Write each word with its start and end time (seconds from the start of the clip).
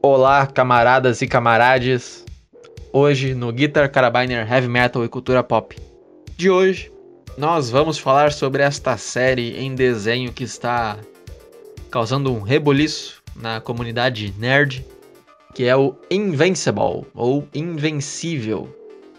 Olá, 0.00 0.46
camaradas 0.46 1.22
e 1.22 1.26
camarades. 1.26 2.24
Hoje 2.92 3.34
no 3.34 3.52
Guitar 3.52 3.90
Carabiner 3.90 4.50
Heavy 4.50 4.68
Metal 4.68 5.04
e 5.04 5.08
Cultura 5.08 5.42
Pop. 5.42 5.76
De 6.36 6.48
hoje, 6.48 6.92
nós 7.36 7.68
vamos 7.68 7.98
falar 7.98 8.30
sobre 8.30 8.62
esta 8.62 8.96
série 8.96 9.58
em 9.58 9.74
desenho 9.74 10.32
que 10.32 10.44
está 10.44 10.96
causando 11.90 12.32
um 12.32 12.40
reboliço 12.40 13.20
na 13.34 13.60
comunidade 13.60 14.32
nerd, 14.38 14.86
que 15.52 15.64
é 15.64 15.76
o 15.76 15.96
Invincible 16.08 17.04
ou 17.12 17.48
Invencível. 17.52 18.72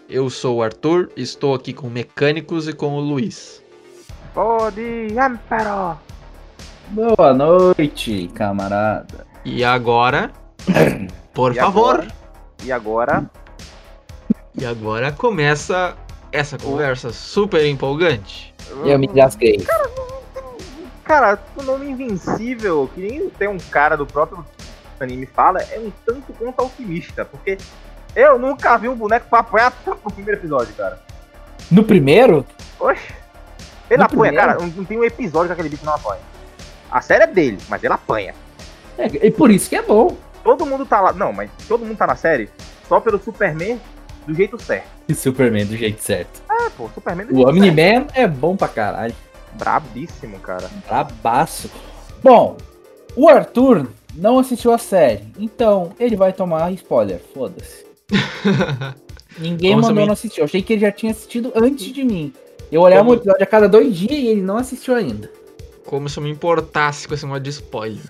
Eu 0.08 0.30
sou 0.30 0.56
o 0.56 0.62
Arthur, 0.62 1.10
estou 1.14 1.54
aqui 1.54 1.74
com 1.74 1.88
o 1.88 1.90
Mecânicos 1.90 2.66
e 2.66 2.72
com 2.72 2.94
o 2.94 3.00
Luiz. 3.00 3.62
Pode, 4.32 5.08
Emperor! 5.10 5.98
Boa 6.88 7.34
noite, 7.34 8.30
camarada. 8.34 9.26
E 9.44 9.62
agora, 9.62 10.32
por 11.32 11.52
E 11.52 11.54
favor, 11.56 11.94
agora? 12.00 12.08
E 12.64 12.72
agora? 12.72 13.30
e 14.54 14.66
agora 14.66 15.12
começa 15.12 15.96
essa 16.32 16.58
conversa 16.58 17.12
super 17.12 17.64
empolgante. 17.64 18.54
Eu 18.84 18.98
me 18.98 19.08
lasquei. 19.08 19.64
Cara, 21.04 21.38
o 21.56 21.62
nome 21.62 21.90
Invencível, 21.90 22.88
que 22.94 23.00
nem 23.00 23.28
tem 23.30 23.48
um 23.48 23.58
cara 23.58 23.96
do 23.96 24.06
próprio 24.06 24.44
anime 25.00 25.26
fala, 25.26 25.60
é 25.62 25.78
um 25.80 25.90
tanto 26.06 26.32
quanto 26.34 26.60
alquimista, 26.60 27.24
porque 27.24 27.58
eu 28.14 28.38
nunca 28.38 28.76
vi 28.76 28.88
um 28.88 28.94
boneco 28.94 29.26
pra 29.28 29.40
apanhar 29.40 29.72
no 29.86 30.10
primeiro 30.10 30.38
episódio, 30.40 30.72
cara. 30.74 31.00
No 31.70 31.82
primeiro? 31.82 32.44
Oxe. 32.78 33.12
Ele 33.88 33.98
No 33.98 34.04
apanha, 34.04 34.08
primeiro? 34.32 34.36
cara, 34.36 34.58
não 34.60 34.66
não 34.68 34.84
tem 34.84 34.98
um 34.98 35.04
episódio 35.04 35.46
que 35.48 35.52
aquele 35.52 35.68
bicho 35.68 35.84
não 35.84 35.94
apanha. 35.94 36.20
A 36.90 37.00
série 37.00 37.24
é 37.24 37.26
dele, 37.26 37.58
mas 37.68 37.82
ele 37.82 37.92
apanha. 37.94 38.34
É, 38.98 39.06
e 39.26 39.30
por 39.30 39.50
isso 39.50 39.68
que 39.68 39.76
é 39.76 39.82
bom. 39.82 40.16
Todo 40.44 40.64
mundo 40.66 40.84
tá 40.86 41.00
lá. 41.00 41.12
Não, 41.12 41.32
mas 41.32 41.50
todo 41.68 41.84
mundo 41.84 41.96
tá 41.96 42.06
na 42.06 42.16
série 42.16 42.48
só 42.88 43.00
pelo 43.00 43.22
Superman 43.22 43.80
do 44.26 44.34
jeito 44.34 44.60
certo. 44.62 44.88
Superman 45.14 45.66
do 45.66 45.76
jeito 45.76 46.02
certo. 46.02 46.42
É, 46.50 46.70
pô, 46.70 46.88
Superman 46.94 47.26
do 47.26 47.32
O 47.32 47.36
jeito 47.36 47.50
Omni-Man 47.50 48.06
é 48.14 48.26
bom 48.26 48.56
pra 48.56 48.68
caralho. 48.68 49.12
certo. 49.14 49.58
Brabíssimo, 49.58 50.38
cara. 50.38 50.70
Brabaço. 50.86 51.70
Bom, 52.22 52.56
o 53.16 53.28
Arthur 53.28 53.88
não 54.14 54.38
assistiu 54.38 54.72
a 54.72 54.78
série, 54.78 55.24
então 55.38 55.92
ele 55.98 56.16
vai 56.16 56.32
tomar 56.32 56.70
spoiler. 56.72 57.20
Foda-se. 57.34 57.84
Ninguém 59.38 59.72
Como 59.74 59.86
mandou 59.88 60.06
não 60.06 60.12
assistir. 60.12 60.40
Eu 60.40 60.44
achei 60.44 60.62
que 60.62 60.72
ele 60.74 60.80
já 60.82 60.92
tinha 60.92 61.12
assistido 61.12 61.52
antes 61.54 61.86
de 61.92 62.04
mim. 62.04 62.32
Eu 62.70 62.82
olhava 62.82 63.02
Como- 63.02 63.12
um 63.12 63.16
episódio 63.16 63.42
a 63.42 63.46
cada 63.46 63.68
dois 63.68 63.96
dias 63.96 64.12
e 64.12 64.26
ele 64.28 64.42
não 64.42 64.56
assistiu 64.56 64.94
ainda. 64.94 65.30
Como 65.86 66.08
se 66.08 66.18
eu 66.18 66.22
me 66.22 66.30
importasse 66.30 67.08
com 67.08 67.14
esse 67.14 67.26
modo 67.26 67.40
de 67.42 67.50
spoiler. 67.50 68.02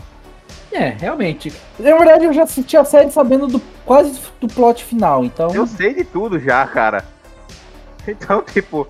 É, 0.73 0.89
realmente. 0.91 1.53
Na 1.79 1.97
verdade, 1.97 2.25
eu 2.25 2.33
já 2.33 2.45
assisti 2.45 2.77
a 2.77 2.85
série 2.85 3.11
sabendo 3.11 3.47
do 3.47 3.61
quase 3.85 4.21
do 4.41 4.47
plot 4.49 4.85
final, 4.85 5.25
então. 5.25 5.55
Eu 5.55 5.67
sei 5.67 5.95
de 5.95 6.05
tudo 6.05 6.39
já, 6.39 6.67
cara. 6.67 7.05
Então, 8.07 8.43
tipo, 8.43 8.87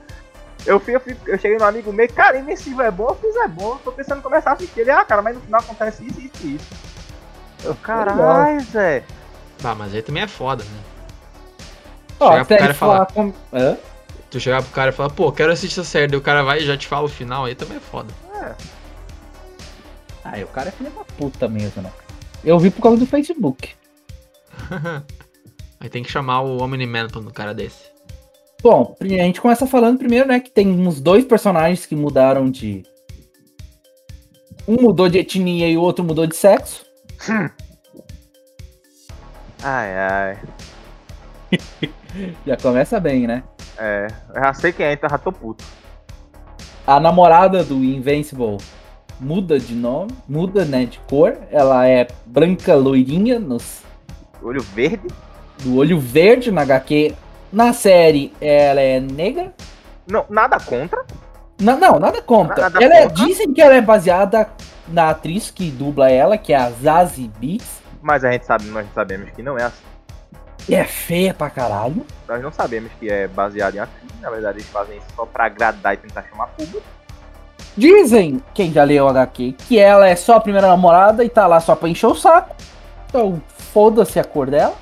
eu, 0.67 0.79
fui, 0.79 0.95
eu, 0.95 1.01
fui- 1.01 1.17
eu 1.27 1.39
cheguei 1.39 1.59
no 1.59 1.65
amigo 1.65 1.93
meu, 1.93 2.09
cara, 2.13 2.39
Invencível 2.39 2.85
é 2.85 2.91
bom, 2.91 3.09
eu 3.09 3.15
fiz 3.17 3.35
é 3.37 3.49
bom, 3.49 3.73
eu 3.73 3.81
tô 3.85 3.93
pensando 3.93 4.19
em 4.19 4.23
começar 4.23 4.51
a 4.51 4.53
assistir. 4.55 4.81
Ele, 4.81 4.91
ah, 4.91 5.05
cara, 5.05 5.23
mas 5.23 5.35
no 5.35 5.41
final 5.43 5.61
acontece 5.61 6.05
isso, 6.07 6.21
isso 6.21 6.47
e 6.47 6.55
isso. 6.57 6.67
Eu, 7.65 7.75
caralho, 7.77 8.61
Zé. 8.63 9.03
Ah, 9.65 9.75
mas 9.75 9.95
aí 9.95 10.01
também 10.03 10.23
é 10.23 10.29
foda, 10.29 10.65
né? 10.65 10.81
Ó, 12.21 12.31
Chegar 12.33 12.45
pro 12.45 12.57
cara 12.59 12.71
e 12.73 12.75
falar. 12.75 13.07
falar 13.07 13.07
com. 13.07 13.33
Hã? 13.53 13.77
Tu 14.31 14.39
chegar 14.39 14.63
pro 14.63 14.71
cara 14.73 14.91
e 14.91 14.93
falar, 14.93 15.11
pô, 15.11 15.33
quero 15.33 15.53
assistir 15.53 15.81
essa 15.81 15.89
série, 15.89 16.07
daí 16.07 16.19
o 16.19 16.23
cara 16.23 16.43
vai 16.43 16.61
e 16.61 16.65
já 16.65 16.77
te 16.77 16.87
fala 16.87 17.07
o 17.07 17.09
final, 17.09 17.47
aí 17.47 17.55
também 17.55 17.79
é 17.79 17.81
foda. 17.81 18.13
Ah, 20.25 20.39
o 20.43 20.49
cara 20.49 20.69
é 20.69 20.73
filho 20.73 20.91
da 20.91 21.05
puta 21.05 21.49
mesmo, 21.49 21.83
né? 21.83 21.93
Eu 22.45 22.59
vi 22.59 22.71
por 22.71 22.83
causa 22.83 22.99
do 22.99 23.07
Facebook. 23.07 23.71
Aí 25.81 25.89
tem 25.89 26.03
que 26.03 26.11
chamar 26.11 26.43
o 26.43 26.63
Omni-Man 26.63 27.09
pra 27.09 27.21
um 27.21 27.31
cara 27.31 27.55
desse. 27.55 27.91
Bom, 28.63 28.95
a 29.01 29.07
gente 29.07 29.41
começa 29.41 29.67
falando 29.67 29.99
primeiro, 29.99 30.29
né, 30.29 30.39
que 30.39 30.51
tem 30.51 30.69
uns 30.69 31.01
dois 31.01 31.25
personagens 31.25 31.87
que 31.87 31.97
mudaram 31.97 32.51
de. 32.51 32.83
Um 34.69 34.83
mudou 34.83 35.09
de 35.09 35.19
etnia 35.19 35.69
e 35.69 35.77
o 35.77 35.81
outro 35.81 36.05
mudou 36.05 36.27
de 36.27 36.37
sexo. 36.37 36.85
Ai, 39.63 39.95
ai. 39.95 40.39
Já 42.47 42.57
começa 42.57 42.99
bem, 42.99 43.27
né? 43.27 43.45
É, 43.79 44.07
eu 44.35 44.43
já 44.43 44.55
sei 44.55 44.73
quem 44.73 44.87
é, 44.87 44.93
então 44.95 45.09
já 45.09 45.19
tô 45.19 45.31
puto. 45.31 45.65
A 46.87 46.99
namorada 46.99 47.63
do 47.63 47.77
Invincible 47.77 48.59
muda 49.21 49.59
de 49.59 49.75
nome, 49.75 50.11
muda, 50.29 50.65
né, 50.65 50.87
de 50.87 50.99
cor. 51.01 51.37
Ela 51.51 51.87
é 51.87 52.07
branca 52.27 52.75
loirinha 52.75 53.39
nos, 53.39 53.83
Olho 54.43 54.63
verde? 54.63 55.07
do 55.59 55.77
olho 55.77 55.99
verde 56.01 56.51
na 56.51 56.63
HQ. 56.63 57.15
Na 57.53 57.73
série, 57.73 58.33
ela 58.41 58.81
é 58.81 58.99
negra. 59.01 59.53
Não, 60.07 60.25
nada 60.31 60.59
contra. 60.59 61.05
Não, 61.61 61.79
não, 61.79 61.99
nada 61.99 62.23
contra. 62.23 62.71
Nada 62.71 62.83
ela 62.83 62.95
é- 62.95 63.07
dizem 63.09 63.53
que 63.53 63.61
ela 63.61 63.75
é 63.75 63.81
baseada 63.81 64.49
na 64.89 65.11
atriz 65.11 65.51
que 65.51 65.71
dubla 65.71 66.11
ela, 66.11 66.39
que 66.39 66.53
é 66.53 66.57
a 66.57 66.71
Zazie 66.71 67.31
Beetz. 67.39 67.81
Mas 68.01 68.25
a 68.25 68.33
gente 68.33 68.47
sabe, 68.47 68.65
nós 68.67 68.87
sabemos 68.95 69.31
que 69.31 69.43
não 69.43 69.59
é 69.59 69.65
assim. 69.65 69.83
E 70.69 70.75
é 70.75 70.85
feia 70.85 71.35
pra 71.35 71.51
caralho. 71.51 72.07
Nós 72.29 72.43
não 72.43 72.53
sabemos 72.53 72.91
que 72.99 73.11
é 73.11 73.27
baseado 73.29 73.75
em 73.75 73.79
atriz. 73.81 74.11
Na 74.21 74.31
verdade, 74.31 74.59
eles 74.59 74.69
fazem 74.69 74.97
isso 74.97 75.07
só 75.17 75.27
pra 75.27 75.47
agradar 75.47 75.95
e 75.95 75.97
tentar 75.99 76.23
chamar 76.23 76.47
público. 76.49 76.83
Dizem, 77.81 78.43
quem 78.53 78.71
já 78.71 78.85
leu 78.85 79.07
o 79.07 79.09
HQ, 79.09 79.55
que 79.67 79.79
ela 79.79 80.07
é 80.07 80.15
só 80.15 80.35
a 80.37 80.41
primeira 80.41 80.67
namorada 80.69 81.25
e 81.25 81.31
tá 81.31 81.47
lá 81.47 81.59
só 81.61 81.75
pra 81.75 81.89
encher 81.89 82.09
o 82.09 82.15
saco. 82.15 82.55
Então, 83.09 83.41
foda-se 83.73 84.21
a 84.21 84.25
cor 84.25 84.51
dela. 84.51 84.75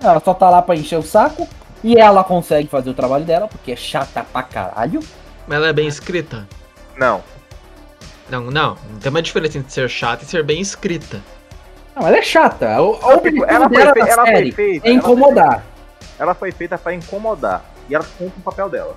Ela 0.00 0.20
só 0.24 0.32
tá 0.32 0.48
lá 0.48 0.62
pra 0.62 0.76
encher 0.76 1.00
o 1.00 1.02
saco. 1.02 1.48
E 1.82 1.98
ela 1.98 2.22
consegue 2.22 2.68
fazer 2.68 2.90
o 2.90 2.94
trabalho 2.94 3.24
dela, 3.24 3.48
porque 3.48 3.72
é 3.72 3.76
chata 3.76 4.24
pra 4.32 4.40
caralho. 4.44 5.00
Mas 5.48 5.58
ela 5.58 5.66
é 5.66 5.72
bem 5.72 5.88
escrita. 5.88 6.46
Não. 6.96 7.20
Não, 8.30 8.42
não. 8.52 8.76
Tem 9.00 9.10
uma 9.10 9.20
diferença 9.20 9.58
entre 9.58 9.72
ser 9.72 9.88
chata 9.90 10.22
e 10.22 10.26
ser 10.28 10.44
bem 10.44 10.60
escrita. 10.60 11.20
Não, 11.96 12.06
ela 12.06 12.18
é 12.18 12.22
chata. 12.22 12.80
O, 12.80 12.90
o 12.92 12.94
Tipo, 12.94 13.08
objetivo 13.16 13.44
ela 13.46 13.68
foi, 13.68 13.76
dela 13.78 13.94
na 13.96 14.06
ela 14.06 14.26
foi 14.26 14.52
feita. 14.52 14.86
é 14.86 14.90
ela 14.92 15.00
foi 15.02 15.10
incomodar. 15.10 15.64
Ela 16.20 16.34
foi 16.36 16.52
feita 16.52 16.78
pra 16.78 16.94
incomodar. 16.94 17.64
E 17.90 17.96
ela 17.96 18.04
cumpre 18.16 18.38
o 18.38 18.42
papel 18.44 18.68
dela. 18.68 18.94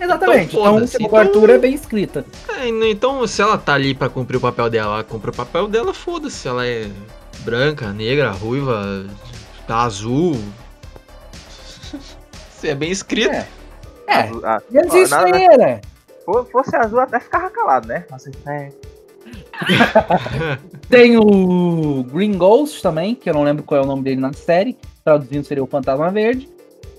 Exatamente. 0.00 0.56
Então, 0.56 0.78
Então, 0.78 0.88
Então- 1.00 1.10
o 1.10 1.16
Arthur 1.16 1.50
é 1.50 1.58
bem 1.58 1.74
escrita. 1.74 2.24
É, 2.48 2.68
então, 2.68 3.26
se 3.26 3.40
ela 3.40 3.56
tá 3.58 3.74
ali 3.74 3.94
pra 3.94 4.08
cumprir 4.08 4.36
o 4.36 4.40
papel 4.40 4.68
dela, 4.70 4.94
ela 4.94 5.04
cumpre 5.04 5.30
o 5.30 5.34
papel 5.34 5.66
dela, 5.68 5.94
foda-se. 5.94 6.46
Ela 6.48 6.66
é 6.66 6.88
branca, 7.40 7.92
negra, 7.92 8.30
ruiva, 8.30 9.06
tá 9.66 9.82
azul. 9.82 10.36
Se 12.50 12.68
é 12.68 12.74
bem 12.74 12.90
escrito. 12.90 13.30
É. 13.30 13.46
É, 14.06 14.20
Azul- 14.22 14.40
ah, 14.44 14.62
mas 14.70 14.92
ó, 14.92 14.96
isso 14.98 15.10
nada- 15.14 15.36
aí, 15.36 15.58
né? 15.58 15.80
fo- 16.24 16.44
fosse 16.50 16.76
azul, 16.76 17.00
até 17.00 17.20
ficava 17.20 17.48
calado, 17.50 17.88
né? 17.88 18.04
Assim, 18.12 18.30
é. 18.46 18.70
Tem 20.88 21.16
o 21.16 22.02
Green 22.04 22.36
Ghost 22.36 22.82
também, 22.82 23.14
que 23.14 23.28
eu 23.28 23.34
não 23.34 23.42
lembro 23.42 23.62
qual 23.62 23.80
é 23.80 23.84
o 23.84 23.86
nome 23.86 24.02
dele 24.02 24.20
na 24.20 24.32
série. 24.32 24.76
Traduzindo 25.04 25.44
seria 25.44 25.62
o 25.64 25.66
Fantasma 25.66 26.10
Verde. 26.10 26.48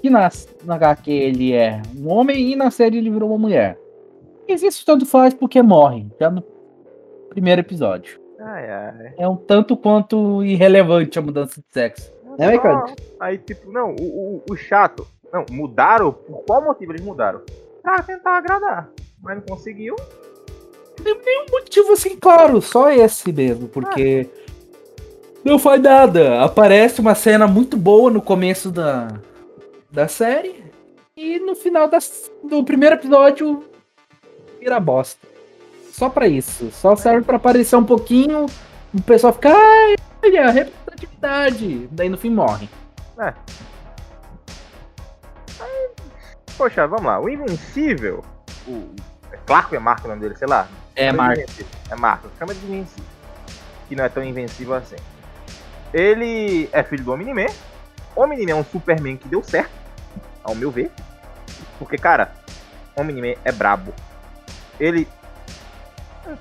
Que 0.01 0.09
na, 0.09 0.29
na 0.63 0.75
HQ 0.75 1.11
ele 1.11 1.53
é 1.53 1.81
um 1.97 2.09
homem 2.09 2.51
e 2.51 2.56
na 2.56 2.69
série 2.69 2.97
ele 2.97 3.09
virou 3.09 3.29
uma 3.29 3.38
mulher. 3.38 3.78
Existe 4.47 4.85
tanto 4.85 5.06
faz 5.06 5.33
porque 5.33 5.61
morre, 5.61 6.06
já 6.19 6.29
no 6.29 6.44
primeiro 7.29 7.61
episódio. 7.61 8.19
Ai, 8.39 8.69
ai. 8.69 9.13
É 9.17 9.28
um 9.28 9.35
tanto 9.35 9.75
quanto 9.75 10.44
irrelevante 10.44 11.17
a 11.17 11.22
mudança 11.22 11.59
de 11.59 11.67
sexo. 11.72 12.13
É, 12.38 12.50
Ricardo? 12.50 12.94
Aí, 13.19 13.38
tipo, 13.38 13.72
não, 13.72 13.95
o, 14.00 14.03
o, 14.38 14.44
o 14.51 14.56
chato. 14.56 15.07
Não, 15.31 15.45
mudaram. 15.50 16.12
Por 16.12 16.44
qual 16.45 16.63
motivo 16.63 16.91
eles 16.91 17.01
mudaram? 17.01 17.41
Pra 17.81 18.01
tentar 18.03 18.38
agradar. 18.38 18.89
Mas 19.22 19.38
não 19.38 19.44
conseguiu. 19.44 19.95
Um 21.01 21.51
motivo 21.51 21.94
assim, 21.94 22.16
claro, 22.17 22.62
só 22.62 22.89
esse 22.89 23.31
mesmo, 23.31 23.67
porque 23.67 24.29
não 25.44 25.59
faz 25.59 25.81
nada. 25.81 26.41
Aparece 26.41 27.01
uma 27.01 27.15
cena 27.15 27.48
muito 27.48 27.77
boa 27.77 28.09
no 28.09 28.21
começo 28.21 28.71
da, 28.71 29.09
da 29.95 30.07
série 30.07 30.63
e 31.15 31.39
no 31.39 31.56
final 31.56 31.88
das- 31.88 32.30
do 32.44 32.63
primeiro 32.63 32.95
episódio 32.95 33.63
vira 34.59 34.80
bosta. 34.80 35.25
Só 35.92 36.09
pra 36.09 36.27
isso, 36.27 36.69
só 36.71 36.95
serve 36.95 37.25
pra 37.25 37.38
aparecer 37.38 37.77
um 37.77 37.83
pouquinho, 37.86 38.45
o 38.94 39.01
pessoal 39.03 39.31
fica, 39.31 39.50
ai, 39.50 39.95
olha, 40.24 40.51
representatividade, 40.51 41.88
daí 41.92 42.09
no 42.09 42.18
fim 42.18 42.30
morre. 42.30 42.68
Poxa, 46.57 46.88
vamos 46.88 47.06
lá. 47.06 47.19
O 47.19 47.30
Invencível. 47.30 48.24
O, 48.68 48.89
é 49.31 49.38
Clark 49.45 49.75
é 49.75 49.80
Marco 49.80 50.06
o 50.06 50.09
nome 50.09 50.21
dele, 50.21 50.36
sei 50.38 50.48
lá. 50.48 50.68
É, 50.95 51.12
Marco. 51.12 51.41
É 51.89 51.95
Marco. 51.95 52.30
Chama 52.39 52.53
de 52.53 52.65
Invencível. 52.65 53.03
Que 53.88 53.95
não 53.95 54.06
é 54.06 54.09
tão 54.09 54.24
invencível 54.24 54.74
assim. 54.74 54.95
Ele 55.94 56.68
é 56.71 56.81
filho 56.83 57.03
do 57.03 57.13
Omni-Man. 57.13 57.48
Omni-Man 58.15 58.51
é 58.51 58.56
um 58.56 58.63
Superman 58.63 59.15
que 59.18 59.27
deu 59.27 59.44
certo. 59.44 59.71
Ao 60.45 60.56
meu 60.56 60.71
ver. 60.71 60.92
Porque, 61.77 61.97
cara, 61.97 62.31
o 62.95 63.01
Omni-Man 63.01 63.36
é 63.44 63.51
brabo. 63.51 63.94
Ele. 64.80 65.07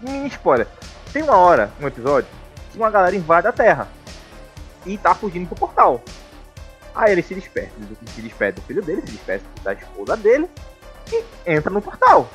Mini 0.01 0.29
spoiler. 0.29 0.69
Tem 1.13 1.23
uma 1.23 1.37
hora, 1.37 1.71
um 1.81 1.87
episódio, 1.87 2.29
que 2.71 2.77
uma 2.77 2.91
galera 2.91 3.17
invade 3.17 3.47
a 3.47 3.53
Terra. 3.53 3.89
e 4.87 4.99
tá 4.99 5.15
fugindo 5.15 5.47
pro 5.49 5.57
portal. 5.57 6.03
Aí 6.95 7.13
ele 7.13 7.23
se 7.23 7.35
despede, 7.35 7.73
se 8.15 8.21
despede 8.21 8.61
do 8.61 8.67
filho 8.67 8.83
dele, 8.83 9.01
se 9.01 9.13
despede 9.13 9.43
da 9.63 9.73
esposa 9.73 10.17
dele 10.17 10.49
e 11.13 11.25
entra 11.47 11.71
no 11.71 11.83
portal. 11.83 12.29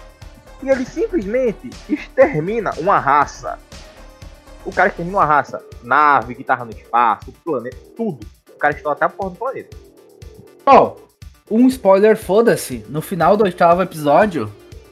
E 0.61 0.69
ele 0.69 0.85
simplesmente 0.85 1.69
extermina 1.87 2.71
uma 2.77 2.99
raça. 2.99 3.57
O 4.65 4.71
cara 4.73 4.89
extermina 4.89 5.17
uma 5.17 5.25
raça. 5.25 5.63
Nave 5.81 6.35
que 6.35 6.43
tava 6.43 6.65
no 6.65 6.71
espaço, 6.71 7.31
planeta, 7.43 7.77
tudo. 7.95 8.27
O 8.49 8.57
cara 8.57 8.73
estoura 8.73 8.97
até 8.97 9.05
a 9.05 9.09
porra 9.09 9.29
do 9.29 9.35
planeta. 9.37 9.77
Oh, 10.65 10.95
um 11.49 11.67
spoiler, 11.67 12.15
foda-se. 12.15 12.85
No 12.89 13.01
final 13.01 13.35
do 13.35 13.43
oitavo 13.43 13.81
episódio, 13.81 14.51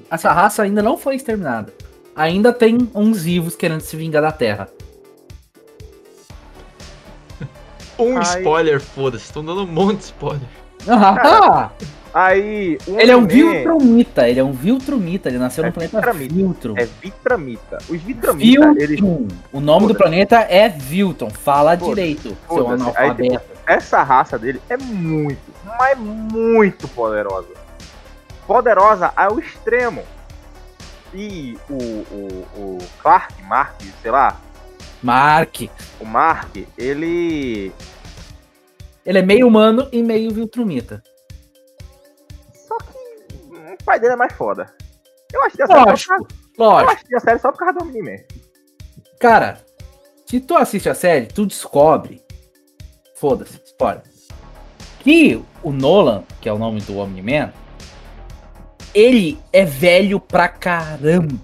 essa 0.09 0.31
raça 0.31 0.63
ainda 0.63 0.81
não 0.81 0.97
foi 0.97 1.15
exterminada. 1.15 1.73
Ainda 2.15 2.51
tem 2.51 2.89
uns 2.95 3.23
vivos 3.23 3.55
querendo 3.55 3.81
se 3.81 3.95
vingar 3.95 4.21
da 4.21 4.31
Terra. 4.31 4.67
Um 7.99 8.15
Ai. 8.15 8.23
spoiler, 8.23 8.79
foda-se. 8.79 9.25
Estão 9.25 9.43
dando 9.43 9.63
um 9.63 9.65
monte 9.65 9.97
de 9.97 10.03
spoiler. 10.03 10.47
Ah, 10.87 11.71
Aí. 12.13 12.77
ele 12.87 13.11
é 13.11 13.17
um 13.17 13.25
Viltrumita, 13.25 14.29
ele 14.29 14.39
é 14.39 14.43
um 14.43 14.51
Viltrumita, 14.51 15.29
ele 15.29 15.39
nasceu 15.39 15.63
é 15.63 15.67
no 15.67 15.73
planeta 15.73 15.97
Vitramita. 15.97 16.35
Viltrum. 16.35 16.73
É 16.77 16.85
Vitramita. 16.85 17.77
Os 17.89 18.01
Vitramitas, 18.01 18.77
eles... 18.77 18.99
O 19.51 19.59
nome 19.59 19.87
do 19.87 19.95
planeta 19.95 20.37
é 20.41 20.69
Viltron, 20.69 21.31
fala 21.31 21.75
direito, 21.75 22.37
seu 22.47 22.69
analfabeto. 22.69 23.56
Essa 23.67 24.01
raça 24.01 24.39
dele 24.39 24.61
é 24.69 24.77
muito, 24.77 25.53
mas 25.77 25.97
muito 25.99 26.87
poderosa. 26.89 27.53
Poderosa 28.47 29.11
ao 29.15 29.37
extremo. 29.37 30.03
E 31.13 31.57
o, 31.69 31.75
o, 31.75 32.47
o 32.55 32.77
Clark, 33.01 33.43
Mark, 33.43 33.81
sei 34.01 34.11
lá. 34.11 34.39
Mark. 35.03 35.63
O 35.99 36.05
Mark, 36.05 36.55
ele. 36.77 37.73
Ele 39.05 39.19
é 39.19 39.21
meio 39.21 39.47
humano 39.47 39.87
e 39.91 40.01
meio 40.01 40.31
Viltrumita 40.31 41.03
pai 43.87 43.99
dele 44.01 44.13
é 44.13 44.17
mais 44.17 44.33
foda. 44.33 44.67
Eu 45.31 45.41
acho 45.43 45.55
que 45.55 45.63
a 45.63 45.67
série 45.67 45.79
lógico, 45.79 46.13
só 46.13 46.17
por 46.17 46.25
causa, 46.57 46.91
Eu 46.91 47.07
que 47.07 47.15
a 47.15 47.19
série 47.21 47.39
só 47.39 47.51
por 47.51 47.57
causa 47.59 47.73
do 47.73 47.85
Omni-Man. 47.85 48.17
Cara, 49.17 49.57
se 50.25 50.41
tu 50.41 50.55
assiste 50.55 50.89
a 50.89 50.93
série, 50.93 51.27
tu 51.27 51.45
descobre. 51.45 52.21
Foda-se, 53.19 53.59
spoiler. 53.65 54.03
Que 54.99 55.41
o 55.63 55.71
Nolan, 55.71 56.23
que 56.39 56.47
é 56.47 56.53
o 56.53 56.57
nome 56.59 56.81
do 56.81 56.97
Omni-Man, 56.97 57.51
ele 58.93 59.39
é 59.51 59.65
velho 59.65 60.19
pra 60.19 60.47
caramba. 60.47 61.35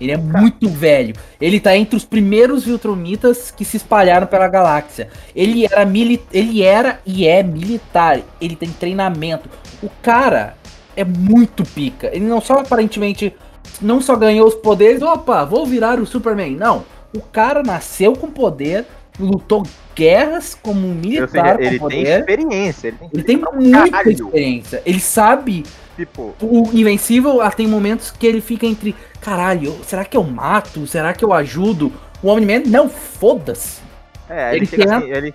Ele 0.00 0.12
é 0.12 0.16
muito 0.16 0.68
velho. 0.68 1.14
Ele 1.40 1.60
tá 1.60 1.76
entre 1.76 1.96
os 1.96 2.04
primeiros 2.04 2.64
Viltromitas 2.64 3.50
que 3.50 3.64
se 3.64 3.76
espalharam 3.76 4.26
pela 4.26 4.48
galáxia. 4.48 5.08
Ele 5.34 5.64
era, 5.64 5.84
mili 5.84 6.20
ele 6.32 6.62
era 6.62 7.00
e 7.06 7.26
é 7.26 7.42
militar. 7.42 8.20
Ele 8.40 8.56
tem 8.56 8.68
treinamento. 8.70 9.48
O 9.82 9.88
cara 10.02 10.56
é 10.96 11.04
muito 11.04 11.64
pica. 11.64 12.10
Ele 12.12 12.24
não 12.24 12.40
só 12.40 12.54
aparentemente 12.54 13.34
não 13.80 14.00
só 14.00 14.16
ganhou 14.16 14.46
os 14.46 14.54
poderes, 14.54 15.02
opa, 15.02 15.44
vou 15.44 15.66
virar 15.66 16.00
o 16.00 16.06
Superman. 16.06 16.56
Não, 16.56 16.84
o 17.14 17.20
cara 17.20 17.62
nasceu 17.62 18.12
com 18.14 18.30
poder, 18.30 18.86
lutou 19.18 19.62
guerras 19.94 20.54
como 20.54 20.86
um 20.86 20.94
militar 20.94 21.56
seja, 21.58 21.68
ele 21.68 21.78
com 21.78 21.84
poder. 21.84 22.04
Tem 22.04 22.18
experiência, 22.18 22.88
ele 22.88 22.96
tem, 22.96 23.10
ele 23.12 23.22
tem 23.22 23.36
muita 23.36 23.90
caralho. 23.90 24.10
experiência. 24.10 24.82
Ele 24.84 25.00
sabe. 25.00 25.64
Tipo, 25.96 26.34
o 26.40 26.70
Invencível 26.72 27.42
ah, 27.42 27.50
tem 27.50 27.66
momentos 27.66 28.10
que 28.10 28.26
ele 28.26 28.40
fica 28.40 28.64
entre, 28.64 28.96
caralho, 29.20 29.78
será 29.84 30.04
que 30.06 30.16
eu 30.16 30.24
mato? 30.24 30.86
Será 30.86 31.12
que 31.12 31.22
eu 31.22 31.34
ajudo? 31.34 31.92
O 32.22 32.28
Omni-Man, 32.28 32.62
não, 32.66 32.88
foda-se. 32.88 33.82
É, 34.28 34.56
ele, 34.56 34.58
ele 34.58 34.66
chega 34.66 34.96
assim, 34.96 35.10
ele, 35.10 35.34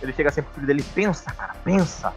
ele 0.00 0.12
chega 0.12 0.28
assim 0.28 0.42
pro 0.42 0.54
filho 0.54 0.66
dele, 0.66 0.84
pensa, 0.94 1.32
cara, 1.32 1.56
pensa. 1.64 2.12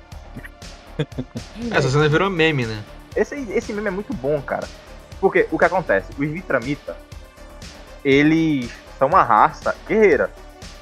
Essa 1.71 1.89
cena 1.89 2.07
virou 2.07 2.29
meme, 2.29 2.67
né? 2.67 2.83
Esse, 3.15 3.35
esse 3.51 3.73
meme 3.73 3.88
é 3.88 3.91
muito 3.91 4.13
bom, 4.13 4.39
cara. 4.41 4.67
Porque 5.19 5.47
o 5.51 5.57
que 5.57 5.65
acontece? 5.65 6.12
Os 6.12 6.29
Vitramita, 6.29 6.95
eles 8.05 8.69
são 8.97 9.07
uma 9.07 9.23
raça 9.23 9.75
guerreira. 9.88 10.29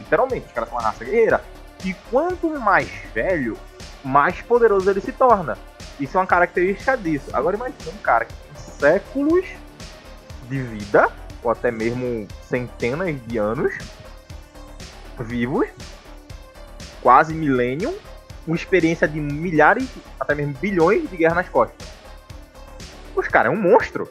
Literalmente, 0.07 0.47
os 0.47 0.53
caras 0.53 0.69
são 0.69 0.77
uma 0.77 0.83
raça 0.83 1.03
guerreira. 1.03 1.43
E 1.83 1.93
quanto 2.09 2.49
mais 2.59 2.89
velho, 3.13 3.57
mais 4.03 4.41
poderoso 4.41 4.89
ele 4.89 5.01
se 5.01 5.11
torna. 5.11 5.57
Isso 5.99 6.17
é 6.17 6.21
uma 6.21 6.27
característica 6.27 6.95
disso. 6.97 7.29
Agora 7.33 7.57
imagine 7.57 7.89
um 7.89 8.01
cara 8.01 8.25
que 8.25 8.33
tem 8.33 8.55
séculos 8.55 9.45
de 10.49 10.61
vida, 10.61 11.09
ou 11.43 11.51
até 11.51 11.69
mesmo 11.71 12.27
centenas 12.41 13.15
de 13.27 13.37
anos 13.37 13.77
vivos, 15.19 15.67
quase 17.01 17.33
milênio, 17.33 17.93
com 18.45 18.55
experiência 18.55 19.07
de 19.07 19.19
milhares, 19.19 19.89
até 20.19 20.33
mesmo 20.33 20.53
bilhões 20.53 21.09
de 21.09 21.17
guerra 21.17 21.35
nas 21.35 21.49
costas. 21.49 21.87
Os 23.15 23.27
caras 23.27 23.51
é 23.51 23.55
um 23.55 23.59
monstro. 23.59 24.09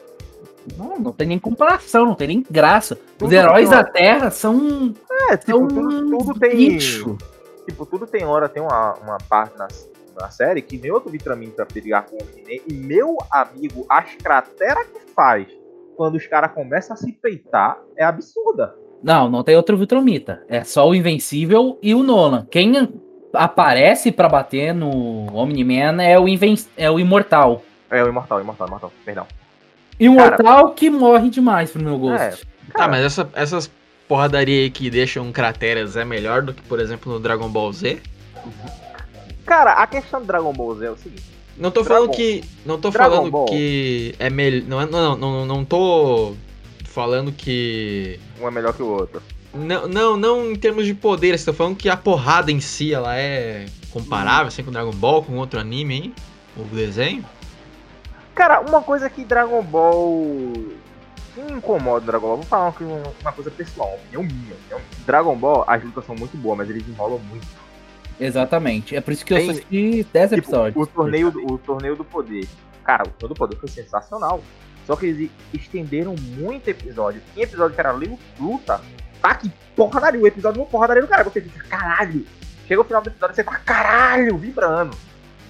Não, 0.75 0.99
não 0.99 1.11
tem 1.13 1.27
nem 1.27 1.39
comparação, 1.39 2.05
não 2.05 2.15
tem 2.15 2.27
nem 2.27 2.45
graça. 2.49 2.97
Tudo 3.17 3.29
Os 3.29 3.33
heróis 3.33 3.69
da 3.69 3.83
Terra 3.83 4.29
são. 4.29 4.93
É, 5.29 5.37
tipo, 5.37 5.51
são 5.51 5.67
tudo, 5.67 6.17
tudo 6.17 6.39
tem. 6.39 6.55
Bicho. 6.55 7.17
Tipo, 7.65 7.85
tudo 7.85 8.07
tem 8.07 8.23
hora, 8.23 8.47
tem 8.47 8.61
uma, 8.61 8.93
uma 8.95 9.17
parte 9.29 9.57
na, 9.57 9.67
na 10.19 10.29
série 10.29 10.61
que 10.61 10.77
nem 10.77 10.91
outro 10.91 11.09
Vitramin 11.09 11.49
pra 11.49 11.65
brigar 11.65 12.05
com 12.05 12.15
o 12.15 12.19
Omni 12.21 12.61
E 12.67 12.73
meu 12.73 13.17
amigo, 13.29 13.85
as 13.89 14.15
crateras 14.15 14.87
que 14.87 15.11
faz 15.13 15.47
quando 15.97 16.15
os 16.15 16.25
caras 16.27 16.51
começam 16.51 16.93
a 16.93 16.97
se 16.97 17.11
peitar 17.11 17.77
é 17.97 18.05
absurda. 18.05 18.75
Não, 19.03 19.29
não 19.29 19.43
tem 19.43 19.55
outro 19.55 19.77
Vitromita. 19.77 20.43
É 20.47 20.63
só 20.63 20.87
o 20.87 20.95
Invencível 20.95 21.77
e 21.81 21.93
o 21.93 22.03
Nolan. 22.03 22.47
Quem 22.49 22.73
aparece 23.33 24.11
para 24.11 24.29
bater 24.29 24.73
no 24.73 25.27
Omni-Man 25.33 26.01
é 26.01 26.19
o, 26.19 26.27
Inven 26.27 26.55
é 26.75 26.89
o 26.89 26.99
Imortal. 26.99 27.63
É 27.89 28.03
o 28.03 28.07
Imortal, 28.07 28.41
Imortal, 28.41 28.67
Imortal, 28.67 28.91
perdão. 29.05 29.27
Imortal 29.99 30.63
cara, 30.63 30.75
que 30.75 30.89
morre 30.89 31.29
demais 31.29 31.71
pro 31.71 31.81
meu 31.81 31.97
gosto. 31.97 32.21
É, 32.21 32.71
tá, 32.73 32.87
mas 32.87 33.03
essa, 33.03 33.29
essas 33.33 33.71
porradaria 34.07 34.61
aí 34.63 34.69
que 34.69 34.89
deixam 34.89 35.31
crateras 35.31 35.95
é 35.95 36.05
melhor 36.05 36.41
do 36.41 36.53
que, 36.53 36.61
por 36.63 36.79
exemplo, 36.79 37.13
no 37.13 37.19
Dragon 37.19 37.49
Ball 37.49 37.71
Z? 37.73 38.01
Cara, 39.45 39.73
a 39.73 39.87
questão 39.87 40.21
do 40.21 40.27
Dragon 40.27 40.53
Ball 40.53 40.75
Z 40.75 40.85
é 40.85 40.91
o 40.91 40.97
seguinte. 40.97 41.23
Não 41.57 41.71
tô 41.71 41.81
Dragon, 41.81 42.05
falando 42.05 42.15
que. 42.15 42.43
Não 42.65 42.79
tô 42.79 42.89
Dragon 42.89 43.15
falando 43.15 43.31
Ball. 43.31 43.45
que 43.45 44.15
é 44.19 44.29
melhor. 44.29 44.67
Não, 44.67 44.85
não, 44.85 45.17
não, 45.17 45.45
não 45.45 45.65
tô 45.65 46.35
falando 46.85 47.31
que. 47.31 48.19
Um 48.39 48.47
é 48.47 48.51
melhor 48.51 48.73
que 48.73 48.83
o 48.83 48.87
outro. 48.87 49.21
Não, 49.53 49.87
não, 49.87 50.17
não 50.17 50.51
em 50.51 50.55
termos 50.55 50.85
de 50.85 50.93
poder, 50.93 51.33
estou 51.33 51.53
falando 51.53 51.75
que 51.75 51.89
a 51.89 51.97
porrada 51.97 52.51
em 52.51 52.59
si 52.59 52.93
ela 52.93 53.17
é 53.17 53.65
comparável 53.91 54.47
assim, 54.47 54.63
com 54.63 54.71
Dragon 54.71 54.91
Ball, 54.91 55.23
com 55.23 55.37
outro 55.37 55.59
anime, 55.59 55.95
hein? 55.95 56.15
O 56.55 56.63
desenho. 56.63 57.25
Cara, 58.35 58.59
uma 58.59 58.81
coisa 58.81 59.09
que 59.09 59.23
Dragon 59.23 59.63
Ball. 59.63 60.53
Que 61.37 61.53
incomoda 61.53 61.99
no 61.99 62.05
Dragon 62.07 62.27
Ball, 62.27 62.37
vou 62.37 62.45
falar 62.45 62.73
uma, 62.79 63.13
uma 63.21 63.31
coisa 63.31 63.51
pessoal, 63.51 63.93
opinião 63.93 64.23
minha, 64.23 64.55
opinião 64.55 64.81
Dragon 65.05 65.35
Ball, 65.35 65.63
as 65.67 65.83
lutas 65.83 66.03
são 66.03 66.15
muito 66.15 66.35
boas, 66.35 66.57
mas 66.57 66.67
eles 66.67 66.87
enrolam 66.87 67.19
muito. 67.19 67.45
Exatamente. 68.19 68.95
É 68.95 69.01
por 69.01 69.13
isso 69.13 69.23
que 69.23 69.35
Tem, 69.35 69.45
eu 69.45 69.51
assisti 69.51 70.03
10 70.11 70.29
tipo, 70.31 70.41
episódios. 70.41 70.83
O 70.83 70.87
torneio, 70.87 71.27
o 71.27 71.59
torneio 71.59 71.95
do 71.95 72.03
poder. 72.03 72.47
Cara, 72.83 73.03
o 73.03 73.09
torneio 73.09 73.35
do 73.35 73.37
poder 73.37 73.55
foi 73.57 73.69
sensacional. 73.69 74.41
Só 74.87 74.95
que 74.95 75.05
eles 75.05 75.29
estenderam 75.53 76.15
muito 76.15 76.67
episódio. 76.69 77.21
Tinha 77.35 77.45
episódio 77.45 77.75
que 77.75 77.81
era 77.81 77.91
luta, 78.39 78.81
tá 79.21 79.35
que 79.35 79.51
porradaria, 79.75 80.19
o 80.19 80.25
episódio 80.25 80.59
uma 80.59 80.67
porradaria 80.67 81.03
do 81.03 81.07
cara. 81.07 81.23
Você 81.23 81.39
fica, 81.39 81.63
caralho. 81.67 82.25
Chega 82.67 82.81
o 82.81 82.83
final 82.83 83.03
do 83.03 83.09
episódio, 83.09 83.35
você 83.35 83.43
tá 83.43 83.59
caralho, 83.59 84.35
vibrando. 84.39 84.97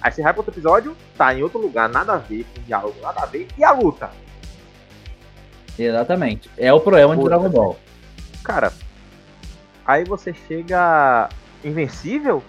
Aí 0.02 0.12
você 0.12 0.20
vai 0.20 0.34
pro 0.34 0.40
outro 0.40 0.52
episódio, 0.52 0.94
tá 1.16 1.34
em 1.34 1.42
outro 1.42 1.58
lugar, 1.58 1.88
nada 1.88 2.12
a 2.12 2.18
ver, 2.18 2.44
com 2.54 2.60
diálogo, 2.62 3.00
nada 3.00 3.22
a 3.22 3.26
ver, 3.26 3.48
e 3.56 3.64
a 3.64 3.72
luta? 3.72 4.10
Exatamente. 5.78 6.50
É 6.56 6.72
o 6.72 6.80
problema 6.80 7.16
de 7.16 7.24
Dragon 7.24 7.48
Ball. 7.48 7.78
Cara, 8.42 8.72
aí 9.86 10.04
você 10.04 10.34
chega 10.46 11.28
invencível, 11.64 12.42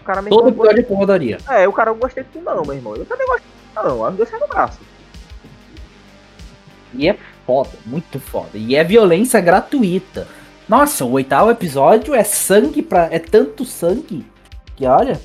o 0.00 0.04
cara 0.04 0.22
meio 0.22 0.34
Todo 0.34 0.48
episódio 0.48 0.76
de 0.76 0.88
porradaria. 0.88 1.38
É, 1.48 1.68
o 1.68 1.72
cara 1.72 1.92
não 1.92 1.98
gostei 1.98 2.24
de 2.24 2.38
não, 2.40 2.62
meu 2.62 2.74
irmão. 2.74 2.96
Eu 2.96 3.06
também 3.06 3.26
gostei 3.26 3.54
não, 3.74 4.04
eu 4.04 4.12
deixei 4.12 4.38
no 4.38 4.46
braço. 4.46 4.78
E 6.92 7.08
é 7.08 7.18
foda, 7.44 7.70
muito 7.84 8.20
foda. 8.20 8.50
E 8.54 8.76
é 8.76 8.84
violência 8.84 9.40
gratuita. 9.40 10.28
Nossa, 10.68 11.04
o 11.04 11.12
oitavo 11.12 11.50
episódio 11.50 12.14
é 12.14 12.22
sangue 12.22 12.82
pra. 12.82 13.08
É 13.10 13.18
tanto 13.18 13.64
sangue 13.64 14.24
que 14.76 14.86
olha. 14.86 15.20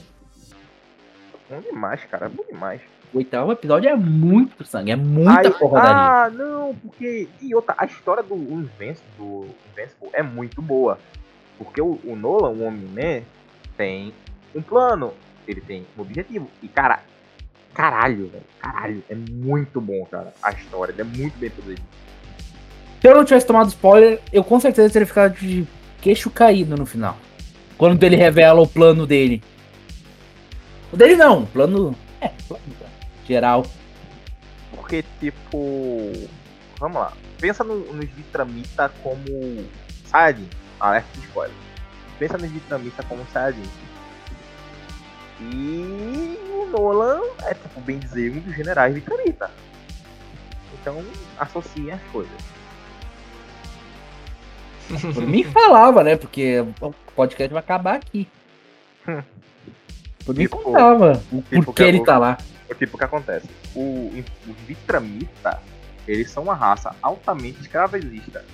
Bom 1.49 1.61
demais, 1.61 2.03
cara. 2.05 2.25
É 2.25 2.29
bom 2.29 2.43
demais. 2.51 2.81
O 3.11 3.17
oitavo 3.17 3.51
episódio 3.51 3.89
é 3.89 3.95
muito 3.95 4.63
sangue, 4.63 4.91
é 4.91 4.95
muita 4.95 5.47
Ai, 5.47 5.51
porradaria. 5.51 5.95
Ah, 5.95 6.29
não, 6.29 6.75
porque. 6.75 7.27
E 7.41 7.55
outra, 7.55 7.73
a 7.77 7.85
história 7.85 8.21
do 8.21 8.35
Invincible, 8.35 9.01
do 9.17 9.47
Invincible 9.71 10.09
é 10.13 10.21
muito 10.21 10.61
boa. 10.61 10.99
Porque 11.57 11.81
o, 11.81 11.99
o 12.03 12.15
Nolan, 12.15 12.49
o 12.49 12.63
Homem-Man, 12.63 13.23
tem 13.75 14.13
um 14.53 14.61
plano, 14.61 15.13
ele 15.47 15.59
tem 15.59 15.85
um 15.97 16.01
objetivo. 16.01 16.49
E, 16.61 16.67
cara, 16.67 16.99
caralho, 17.73 18.27
velho. 18.27 18.43
Caralho, 18.59 19.03
é 19.09 19.15
muito 19.15 19.81
bom, 19.81 20.05
cara. 20.05 20.33
A 20.43 20.51
história, 20.51 20.93
ele 20.93 21.01
é 21.01 21.05
muito 21.05 21.37
bem 21.39 21.49
produzido. 21.49 21.81
Se 23.01 23.07
eu 23.07 23.15
não 23.15 23.25
tivesse 23.25 23.47
tomado 23.47 23.69
spoiler, 23.69 24.21
eu 24.31 24.43
com 24.43 24.59
certeza 24.59 24.91
teria 24.91 25.07
ficado 25.07 25.33
de 25.33 25.65
queixo 26.01 26.29
caído 26.29 26.75
no 26.75 26.85
final. 26.85 27.17
Quando 27.77 28.03
ele 28.03 28.15
revela 28.15 28.61
o 28.61 28.67
plano 28.67 29.07
dele. 29.07 29.41
O 30.91 30.97
dele 30.97 31.15
não, 31.15 31.45
plano. 31.45 31.95
É, 32.21 32.27
plano 32.47 32.63
geral. 33.29 33.65
Porque, 34.75 35.03
tipo. 35.19 36.12
Vamos 36.79 36.98
lá. 37.00 37.13
Pensa 37.39 37.63
no, 37.63 37.75
nos 37.93 38.05
Vitramita 38.09 38.89
como 39.03 39.24
Saiyajin. 40.05 40.50
Alerta 40.79 41.07
de 41.13 41.19
spoiler. 41.27 41.55
Pensa 42.17 42.38
nos 42.38 42.50
Vitramita 42.51 43.03
como 43.03 43.25
Saiyajin. 43.31 43.63
E 45.41 46.38
o 46.51 46.65
Nolan 46.71 47.21
é, 47.45 47.53
tipo, 47.53 47.79
bem 47.81 47.98
dizer, 48.00 48.31
um 48.31 48.39
dos 48.39 48.55
generais 48.55 48.93
Vitramita. 48.93 49.50
Então, 50.81 51.03
associem 51.38 51.91
as 51.91 52.01
coisas. 52.12 52.31
Por 55.13 55.24
mim 55.27 55.43
falava, 55.43 56.03
né? 56.03 56.15
Porque 56.15 56.65
o 56.81 56.91
podcast 57.15 57.53
vai 57.53 57.59
acabar 57.59 57.95
aqui. 57.95 58.27
Por 60.25 60.36
mim 60.36 60.43
Tipo, 60.43 60.57
contava 60.57 61.21
o 61.31 61.41
tipo 61.41 61.63
porquê 61.65 61.83
ele 61.83 62.00
eu- 62.00 62.03
tá 62.03 62.17
lá. 62.17 62.38
O 62.69 62.75
tipo, 62.75 62.95
o 62.95 62.99
que 62.99 63.05
acontece? 63.05 63.47
O, 63.75 64.11
os 64.47 64.55
Vitramita, 64.67 65.61
eles 66.07 66.29
são 66.29 66.43
uma 66.43 66.53
raça 66.55 66.95
altamente 67.01 67.61
escravagista. 67.61 68.45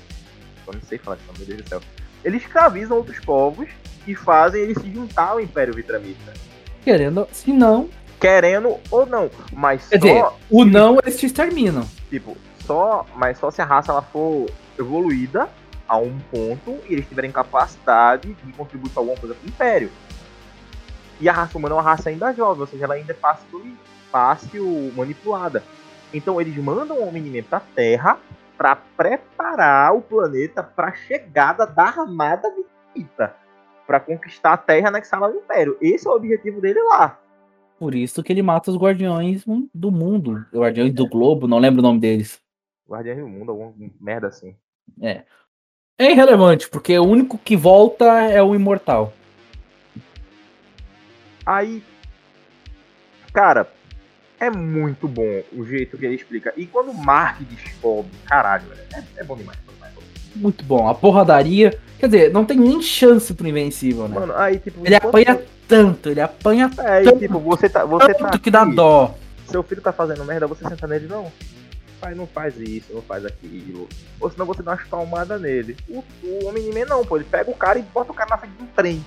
Eu 0.65 0.73
não 0.73 0.81
sei 0.81 0.97
falar 0.97 1.17
isso, 1.17 1.25
meu 1.37 1.45
Deus 1.47 1.61
do 1.61 1.69
céu. 1.69 1.81
Eles 2.23 2.41
escravizam 2.41 2.97
outros 2.97 3.19
povos 3.19 3.67
e 4.07 4.15
fazem 4.15 4.61
eles 4.61 4.81
se 4.81 4.91
juntar 4.91 5.29
ao 5.29 5.39
Império 5.39 5.73
Vitramita. 5.73 6.33
Querendo, 6.83 7.27
se 7.31 7.51
não, 7.51 7.89
Querendo 8.19 8.77
ou 8.89 9.05
não. 9.05 9.29
Mas 9.51 9.87
Quer 9.87 9.99
só, 9.99 10.07
dizer, 10.07 10.25
o 10.49 10.65
não 10.65 10.97
eles 11.03 11.19
te 11.19 11.25
exterminam. 11.25 11.87
tipo, 12.09 12.35
só, 12.65 13.05
mas 13.15 13.37
só 13.37 13.51
se 13.51 13.61
a 13.61 13.65
raça 13.65 13.91
ela 13.91 14.01
for 14.01 14.49
evoluída 14.79 15.49
a 15.87 15.97
um 15.97 16.17
ponto 16.31 16.79
e 16.89 16.93
eles 16.93 17.07
tiverem 17.07 17.31
capacidade 17.31 18.33
de 18.33 18.53
contribuir 18.53 18.89
com 18.91 19.01
alguma 19.01 19.17
coisa 19.17 19.35
pro 19.35 19.47
Império. 19.47 19.91
E 21.19 21.29
a 21.29 21.33
raça 21.33 21.57
humana 21.57 21.75
é 21.75 21.77
uma 21.77 21.83
raça 21.83 22.09
ainda 22.09 22.33
jovem, 22.33 22.61
ou 22.61 22.67
seja, 22.67 22.85
ela 22.85 22.95
ainda 22.95 23.11
é 23.11 23.15
fácil, 23.15 23.45
fácil 24.15 24.93
manipulada. 24.95 25.61
Então 26.13 26.39
eles 26.39 26.55
mandam 26.55 26.97
o 26.97 27.05
Omni-Man 27.05 27.43
pra 27.43 27.59
Terra 27.59 28.17
para 28.57 28.73
preparar 28.73 29.93
o 29.93 30.01
planeta 30.01 30.63
para 30.63 30.87
a 30.87 30.95
chegada 30.95 31.67
da 31.67 31.83
armada 31.83 32.49
vitamita. 32.49 33.35
Para 33.85 33.99
conquistar 33.99 34.53
a 34.53 34.57
Terra 34.57 34.85
e 34.85 34.87
anexá-la 34.87 35.27
ao 35.27 35.33
Império. 35.33 35.77
Esse 35.81 36.07
é 36.07 36.09
o 36.09 36.15
objetivo 36.15 36.61
dele 36.61 36.81
lá. 36.83 37.19
Por 37.77 37.93
isso 37.93 38.23
que 38.23 38.31
ele 38.31 38.41
mata 38.41 38.71
os 38.71 38.77
guardiões 38.77 39.43
do 39.73 39.91
mundo. 39.91 40.45
Guardiões 40.53 40.93
do 40.93 41.09
globo, 41.09 41.45
não 41.45 41.59
lembro 41.59 41.81
o 41.81 41.83
nome 41.83 41.99
deles. 41.99 42.39
Guardiões 42.89 43.19
do 43.19 43.27
Mundo, 43.27 43.51
alguma 43.51 43.73
merda 43.99 44.27
assim. 44.27 44.55
É 45.01 45.25
irrelevante, 45.99 46.69
porque 46.69 46.97
o 46.97 47.03
único 47.03 47.37
que 47.37 47.57
volta 47.57 48.05
é 48.21 48.41
o 48.41 48.55
imortal. 48.55 49.11
Aí, 51.45 51.83
cara, 53.33 53.67
é 54.45 54.51
muito 54.51 55.07
bom 55.07 55.41
o 55.53 55.65
jeito 55.65 55.97
que 55.97 56.05
ele 56.05 56.15
explica. 56.15 56.53
E 56.57 56.65
quando 56.65 56.91
o 56.91 56.93
Mark 56.93 57.39
descobre, 57.41 58.11
caralho, 58.25 58.65
é, 58.93 59.03
é 59.17 59.23
bom 59.23 59.35
demais. 59.35 59.57
bom 59.65 59.73
demais. 59.73 59.93
Muito 60.35 60.63
bom. 60.63 60.87
A 60.87 60.93
porradaria. 60.95 61.77
Quer 61.97 62.07
dizer, 62.07 62.31
não 62.33 62.43
tem 62.45 62.57
nem 62.57 62.81
chance 62.81 63.33
pro 63.33 63.47
Invencível, 63.47 64.07
né? 64.07 64.19
Mano, 64.19 64.33
aí 64.35 64.59
tipo. 64.59 64.79
ele 64.85 64.95
enquanto- 64.95 65.07
apanha 65.09 65.41
tanto, 65.67 66.09
ele 66.09 66.21
apanha 66.21 66.69
É, 66.77 66.89
aí, 66.97 67.05
tanto, 67.05 67.19
tipo, 67.19 67.39
você 67.39 67.69
tá. 67.69 67.85
Você 67.85 68.13
tá 68.13 68.25
tanto 68.25 68.39
que 68.39 68.51
dá 68.51 68.63
aqui, 68.63 68.75
dó. 68.75 69.15
Seu 69.47 69.63
filho 69.63 69.81
tá 69.81 69.93
fazendo 69.93 70.23
merda, 70.25 70.45
você 70.47 70.67
senta 70.67 70.85
nele, 70.87 71.07
não. 71.07 71.31
Pai, 72.01 72.13
não 72.13 72.27
faz 72.27 72.59
isso, 72.59 72.93
não 72.93 73.01
faz 73.01 73.25
aquilo. 73.25 73.87
Ou 74.19 74.29
senão 74.29 74.45
você 74.45 74.61
dá 74.61 74.71
umas 74.73 74.85
palmadas 74.87 75.39
nele. 75.41 75.77
O, 75.87 76.03
o 76.23 76.45
Homem-Man 76.47 76.85
não, 76.87 77.05
pô. 77.05 77.15
Ele 77.15 77.25
pega 77.25 77.49
o 77.49 77.55
cara 77.55 77.79
e 77.79 77.81
bota 77.81 78.11
o 78.11 78.15
cara 78.15 78.31
na 78.31 78.37
frente 78.37 78.53
de 78.57 78.63
um 78.63 78.67
trem. 78.67 79.03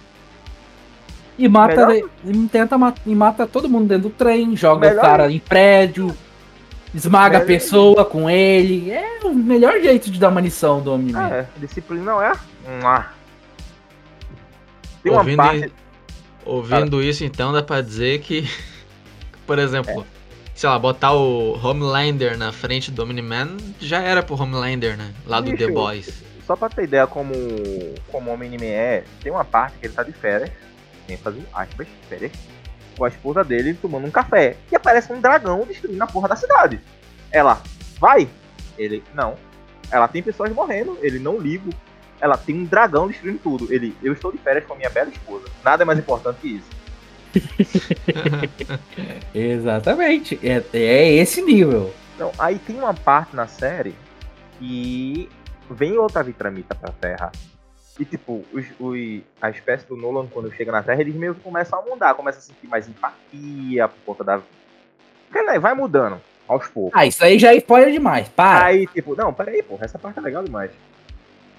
E 1.38 1.49
mata, 1.49 1.87
Melhor- 1.87 2.09
e 2.25 2.49
tenta 2.49 2.76
ma- 2.76 2.95
e 3.07 3.14
mata 3.14 3.47
todo 3.47 3.68
mundo 3.68 3.87
dentro 3.87 4.09
do 4.09 4.14
trem, 4.14 4.57
joga 4.57 4.88
Melhor- 4.88 4.99
o 4.99 5.07
cara 5.07 5.30
em 5.30 5.38
prédio, 5.38 6.14
esmaga 6.95 7.37
a 7.37 7.40
Melhor- 7.40 7.47
pessoa 7.47 8.04
com 8.04 8.28
ele. 8.28 8.90
É 8.90 9.21
o 9.25 9.33
melhor 9.33 9.80
jeito 9.80 10.11
de 10.11 10.18
dar 10.18 10.30
uma 10.30 10.40
lição 10.40 10.80
do 10.80 10.92
homem. 10.92 11.14
Ah, 11.14 11.28
é. 11.30 11.47
Disciplina 11.59 12.02
não 12.04 12.21
é? 12.23 12.33
Tem 15.02 15.12
uma 15.12 15.21
Ouvindo, 15.21 15.37
parte. 15.37 15.73
ouvindo 16.45 17.02
isso, 17.02 17.25
então, 17.25 17.52
dá 17.52 17.62
pra 17.62 17.80
dizer 17.80 18.21
que, 18.21 18.49
por 19.47 19.59
exemplo, 19.59 20.04
sei 20.54 20.68
lá, 20.68 20.78
botar 20.78 21.12
o 21.12 21.57
Homelander 21.64 22.37
na 22.37 22.52
frente 22.52 22.90
do 22.90 23.02
Omni-Man 23.02 23.57
já 23.80 24.00
era 24.00 24.23
pro 24.23 24.40
Homelander, 24.40 24.97
né? 24.97 25.12
Lá 25.26 25.40
do 25.40 25.50
The 25.52 25.66
Bicho, 25.66 25.73
Boys. 25.73 26.23
Só 26.47 26.57
pra 26.57 26.68
ter 26.68 26.85
ideia 26.85 27.07
como, 27.07 27.33
como 28.11 28.30
o 28.30 28.35
Homem-Man 28.35 28.64
é, 28.64 29.04
tem 29.23 29.30
uma 29.30 29.45
parte 29.45 29.78
que 29.78 29.87
ele 29.87 29.95
tá 29.95 30.02
de 30.02 30.12
férias, 30.12 30.50
ênfase, 31.09 31.43
aspas, 31.53 31.88
férias, 32.09 32.33
com 32.97 33.05
a 33.05 33.09
esposa 33.09 33.45
dele 33.45 33.75
tomando 33.75 34.07
um 34.07 34.11
café. 34.11 34.57
E 34.71 34.77
aparece 34.77 35.12
um 35.12 35.21
dragão 35.21 35.65
destruindo 35.67 36.03
a 36.03 36.07
porra 36.07 36.29
da 36.29 36.37
cidade. 36.37 36.81
Ela, 37.31 37.62
vai? 37.99 38.29
Ele, 38.77 39.03
não. 39.15 39.37
Ela 39.91 40.09
tem 40.09 40.23
pessoas 40.23 40.53
morrendo, 40.53 40.99
ele 41.00 41.19
não 41.19 41.38
liga. 41.38 41.71
Ela 42.21 42.37
tem 42.37 42.57
um 42.57 42.65
dragão 42.65 43.09
destruindo 43.09 43.38
tudo. 43.38 43.73
Ele, 43.73 43.97
eu 44.03 44.12
estou 44.12 44.33
de 44.33 44.38
férias 44.38 44.65
com 44.65 44.75
a 44.75 44.77
minha 44.77 44.91
bela 44.91 45.09
esposa. 45.09 45.47
Nada 45.65 45.85
é 45.85 45.87
mais 45.87 45.99
importante 45.99 46.38
que 46.41 46.49
isso. 46.57 46.79
Exatamente. 49.35 50.38
É, 50.43 50.62
é 50.73 51.12
esse 51.15 51.41
nível. 51.43 51.95
Não, 52.19 52.33
aí 52.38 52.59
tem 52.59 52.77
uma 52.77 52.95
parte 52.95 53.37
na 53.37 53.47
série 53.47 53.95
que 54.59 55.29
vem 55.71 55.97
outra 55.97 56.23
Vitramita 56.23 56.75
pra 56.75 56.93
Terra. 56.93 57.31
E 57.99 58.05
tipo, 58.05 58.45
os, 58.52 58.64
os- 58.78 59.23
a 59.43 59.50
espécie 59.50 59.87
do 59.87 59.97
Nolan, 59.97 60.26
quando 60.28 60.52
chega 60.52 60.71
na 60.71 60.83
Terra, 60.83 61.00
eles 61.00 61.14
meio 61.14 61.35
que 61.35 61.40
começam 61.40 61.78
a 61.78 61.83
mudar, 61.83 62.14
começam 62.14 62.38
a 62.38 62.43
sentir 62.43 62.69
mais 62.69 62.88
empatia 62.88 63.88
por 63.88 63.99
conta 64.07 64.25
da. 64.25 64.40
Né, 65.31 65.59
vai 65.59 65.75
mudando 65.75 66.21
aos 66.47 66.67
poucos. 66.69 66.93
Ah, 66.99 67.05
isso 67.05 67.23
aí 67.25 67.38
já 67.38 67.52
é 67.52 67.57
spoiler 67.57 67.90
demais. 67.93 68.28
Para. 68.28 68.67
Aí, 68.67 68.87
tipo, 68.87 69.14
não, 69.17 69.33
peraí, 69.35 69.62
porra, 69.62 69.85
essa 69.85 69.99
parte 69.99 70.19
é 70.19 70.23
legal 70.23 70.43
demais. 70.45 70.71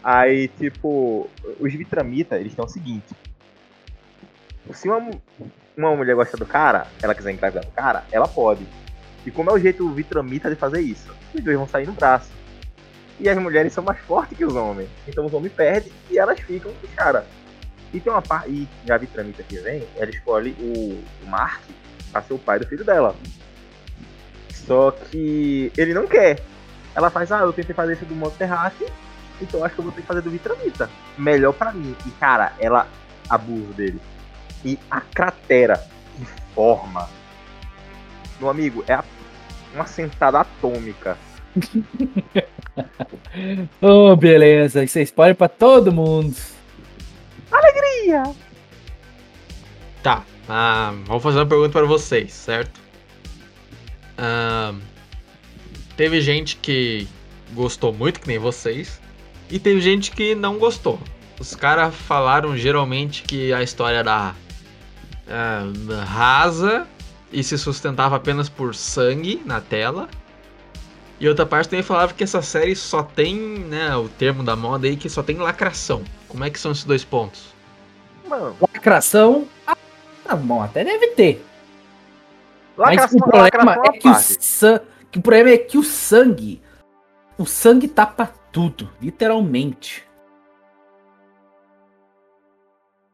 Aí, 0.03 0.48
tipo, 0.48 1.29
os 1.60 1.74
Vitramita, 1.74 2.38
eles 2.38 2.53
estão 2.53 2.65
o 2.65 2.69
seguinte. 2.69 3.13
Se 4.74 4.88
uma, 4.88 5.10
uma 5.75 5.96
mulher 5.96 6.15
gosta 6.15 6.38
do 6.38 6.46
cara, 6.46 6.88
ela 7.01 7.13
quiser 7.15 7.31
engravidar 7.31 7.65
do 7.65 7.72
cara, 7.72 8.05
ela 8.12 8.27
pode. 8.27 8.65
E 9.25 9.31
como 9.31 9.50
é 9.50 9.53
o 9.53 9.60
jeito 9.60 9.89
Vitramita 9.91 10.50
de 10.50 10.55
fazer 10.55 10.79
isso? 10.81 11.13
Os 11.34 11.43
dois 11.43 11.58
vão 11.58 11.67
sair 11.67 11.86
no 11.86 11.93
braço. 11.93 12.29
E 13.20 13.28
as 13.28 13.38
mulheres 13.38 13.74
são 13.74 13.84
mais 13.84 14.00
fortes 14.00 14.38
que 14.38 14.46
os 14.46 14.56
homens. 14.56 14.90
Então 15.08 15.26
os 15.26 15.34
homens 15.34 15.52
perdem 15.54 15.92
e 16.10 16.18
elas 16.18 16.40
ficam 16.40 16.72
com 16.74 16.88
cara. 16.96 17.26
E 17.94 18.00
tem 18.00 18.12
uma 18.12 18.22
parte. 18.22 18.68
E 18.86 18.92
a 18.92 18.98
Vitramita 18.98 19.44
que 19.44 19.58
vem, 19.60 19.86
ela 19.98 20.10
escolhe 20.10 20.52
o, 20.60 21.04
Mark 21.28 21.62
pra 22.12 22.22
ser 22.22 22.34
o 22.34 22.40
pai 22.40 22.60
do 22.60 22.68
filho 22.68 22.86
dela. 22.86 23.16
Só 24.54 24.92
que 24.92 25.72
ele 25.78 25.94
não 25.94 26.08
quer. 26.08 26.40
Ela 26.96 27.10
faz, 27.10 27.32
ah, 27.32 27.40
eu 27.40 27.54
tentei 27.54 27.74
fazer 27.76 27.94
isso 27.94 28.06
do 28.06 28.16
modo 28.16 28.36
terráqueo, 28.38 28.88
então 29.42 29.64
acho 29.64 29.76
que 29.76 29.80
eu 29.82 29.86
vou 29.86 29.94
ter 29.94 30.02
que 30.02 30.08
fazer 30.08 30.22
do 30.22 30.30
Vitramita. 30.30 30.90
Melhor 31.18 31.54
pra 31.54 31.72
mim. 31.72 31.96
E 32.06 32.12
cara, 32.12 32.54
ela 32.60 32.88
abusa 33.30 33.74
dele. 33.74 34.00
E 34.64 34.78
a 34.90 35.02
cratera 35.02 35.78
que 36.18 36.26
forma. 36.54 37.10
Meu 38.40 38.50
amigo, 38.50 38.84
é 38.88 38.94
a- 38.94 39.04
uma 39.74 39.86
sentada 39.86 40.40
atômica. 40.40 41.18
Oh, 43.81 44.15
beleza. 44.15 44.83
Isso 44.83 45.00
é 45.00 45.03
spoiler 45.03 45.36
pra 45.36 45.48
todo 45.48 45.91
mundo. 45.91 46.36
Tá, 50.01 50.24
ah, 50.48 50.93
vou 51.05 51.19
fazer 51.19 51.39
uma 51.39 51.45
pergunta 51.45 51.69
para 51.69 51.86
vocês, 51.86 52.33
certo? 52.33 52.79
Ah, 54.17 54.74
teve 55.95 56.21
gente 56.21 56.55
que 56.57 57.07
gostou 57.53 57.93
muito, 57.93 58.19
que 58.19 58.27
nem 58.27 58.39
vocês, 58.39 59.01
e 59.50 59.59
teve 59.59 59.81
gente 59.81 60.12
que 60.12 60.36
não 60.36 60.57
gostou. 60.57 61.00
Os 61.39 61.55
caras 61.55 61.93
falaram 61.95 62.55
geralmente 62.57 63.24
que 63.24 63.53
a 63.53 63.62
história 63.63 63.98
era 63.98 64.36
ah, 65.27 65.63
rasa 66.05 66.88
e 67.31 67.43
se 67.43 67.57
sustentava 67.57 68.15
apenas 68.15 68.50
por 68.50 68.74
sangue 68.74 69.41
na 69.45 69.62
tela. 69.62 70.09
E 71.20 71.28
outra 71.28 71.46
parte 71.46 71.70
também 71.70 71.84
falava 71.84 72.14
que 72.14 72.24
essa 72.24 72.42
série 72.42 72.76
só 72.76 73.04
tem, 73.04 73.36
né, 73.36 73.94
o 73.96 74.08
termo 74.08 74.42
da 74.42 74.56
moda 74.56 74.88
aí, 74.88 74.96
que 74.96 75.10
só 75.10 75.22
tem 75.22 75.38
lacração. 75.38 76.04
Como 76.30 76.46
é 76.46 76.50
que 76.50 76.60
são 76.60 76.72
esses 76.72 76.86
dois 76.86 77.04
pontos? 77.04 77.54
Mano, 78.26 78.56
Lacração. 78.62 79.48
Ah, 79.68 79.76
tá 80.24 80.36
bom, 80.36 80.62
até 80.62 80.86
deve 80.86 81.08
ter. 81.08 81.46
Mas 82.78 82.96
lacração, 82.96 83.18
o 83.18 83.22
problema 83.22 83.76
lacração 83.76 83.84
é 83.84 83.98
que 83.98 84.08
o, 84.08 84.16
san... 84.16 84.82
que 85.12 85.20
o 85.20 85.22
problema 85.22 85.50
é 85.50 85.58
que 85.58 85.78
o 85.78 85.84
sangue. 85.84 86.62
O 87.38 87.46
sangue 87.46 87.88
tapa 87.88 88.28
tudo, 88.52 88.90
literalmente. 89.02 90.08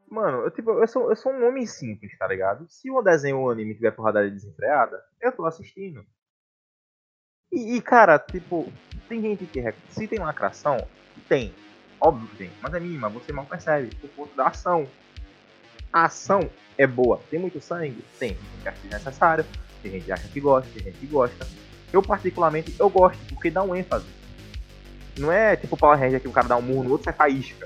Mano, 0.08 0.44
eu, 0.44 0.52
tipo, 0.52 0.72
eu, 0.72 0.88
sou, 0.88 1.10
eu 1.10 1.16
sou 1.16 1.32
um 1.32 1.48
homem 1.48 1.66
simples, 1.66 2.16
tá 2.18 2.28
ligado? 2.28 2.66
Se 2.70 2.90
um 2.92 3.02
desenho 3.02 3.40
ou 3.40 3.48
um 3.48 3.50
anime 3.50 3.74
tiver 3.74 3.92
porradaria 3.92 4.30
desenfreada, 4.30 5.04
eu 5.20 5.32
tô 5.32 5.46
assistindo. 5.46 6.06
E, 7.52 7.76
e, 7.76 7.82
cara, 7.82 8.18
tipo, 8.20 8.72
tem 9.08 9.22
gente 9.22 9.46
que. 9.46 9.64
Se 9.90 10.08
tem 10.08 10.20
lacração, 10.20 10.78
tem. 11.30 11.54
Óbvio 12.00 12.28
que 12.30 12.36
tem. 12.38 12.50
Mas 12.62 12.74
é 12.74 12.80
mínima, 12.80 13.10
você 13.10 13.32
mal 13.32 13.46
percebe. 13.46 13.90
Por 13.96 14.10
conta 14.12 14.36
da 14.36 14.48
ação. 14.48 14.88
A 15.92 16.06
ação 16.06 16.50
é 16.78 16.86
boa. 16.86 17.22
Tem 17.30 17.40
muito 17.40 17.62
sangue? 17.62 18.04
Tem. 18.20 18.34
Tem 18.34 18.38
gente 18.38 18.62
que 18.62 18.68
acha 18.68 18.80
desnecessário, 18.82 19.46
tem 19.82 19.92
gente 19.94 20.06
que 20.06 20.12
acha 20.12 20.28
que 20.28 20.40
gosta, 20.42 20.70
tem 20.74 20.84
gente 20.84 20.98
que 20.98 21.06
gosta. 21.08 21.48
Eu, 21.94 22.02
particularmente, 22.02 22.76
eu 22.78 22.90
gosto, 22.90 23.18
porque 23.30 23.50
dá 23.50 23.64
um 23.64 23.74
ênfase. 23.74 24.06
Não 25.18 25.32
é 25.32 25.56
tipo 25.56 25.78
Power 25.78 25.98
Ranger 25.98 26.20
que 26.20 26.28
o 26.28 26.32
cara 26.32 26.50
dá 26.50 26.58
um 26.58 26.62
murro 26.62 26.84
no 26.84 26.92
outro 26.92 27.06
sai 27.06 27.14
faísca. 27.14 27.66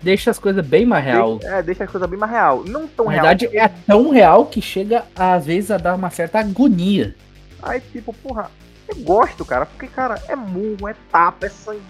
Deixa 0.00 0.30
as 0.30 0.38
coisas 0.38 0.66
bem 0.66 0.86
mais 0.86 1.04
real. 1.04 1.38
Deixa, 1.38 1.54
é, 1.56 1.62
deixa 1.62 1.84
as 1.84 1.90
coisas 1.90 2.08
bem 2.08 2.18
mais 2.18 2.32
real. 2.32 2.64
Não 2.64 2.88
tão 2.88 3.04
Na 3.04 3.10
real. 3.12 3.22
verdade, 3.26 3.44
porque- 3.46 3.58
é 3.58 3.68
tão 3.86 4.08
real 4.10 4.46
que 4.46 4.62
chega, 4.62 5.04
às 5.14 5.44
vezes, 5.44 5.70
a 5.70 5.76
dar 5.76 5.94
uma 5.94 6.08
certa 6.08 6.38
agonia. 6.40 7.14
Aí, 7.62 7.80
tipo, 7.80 8.12
porra, 8.12 8.50
eu 8.88 8.96
gosto, 9.02 9.44
cara, 9.44 9.66
porque, 9.66 9.86
cara, 9.86 10.22
é 10.28 10.34
murro, 10.34 10.88
é 10.88 10.94
tapa, 11.10 11.46
é 11.46 11.48
sangue, 11.48 11.82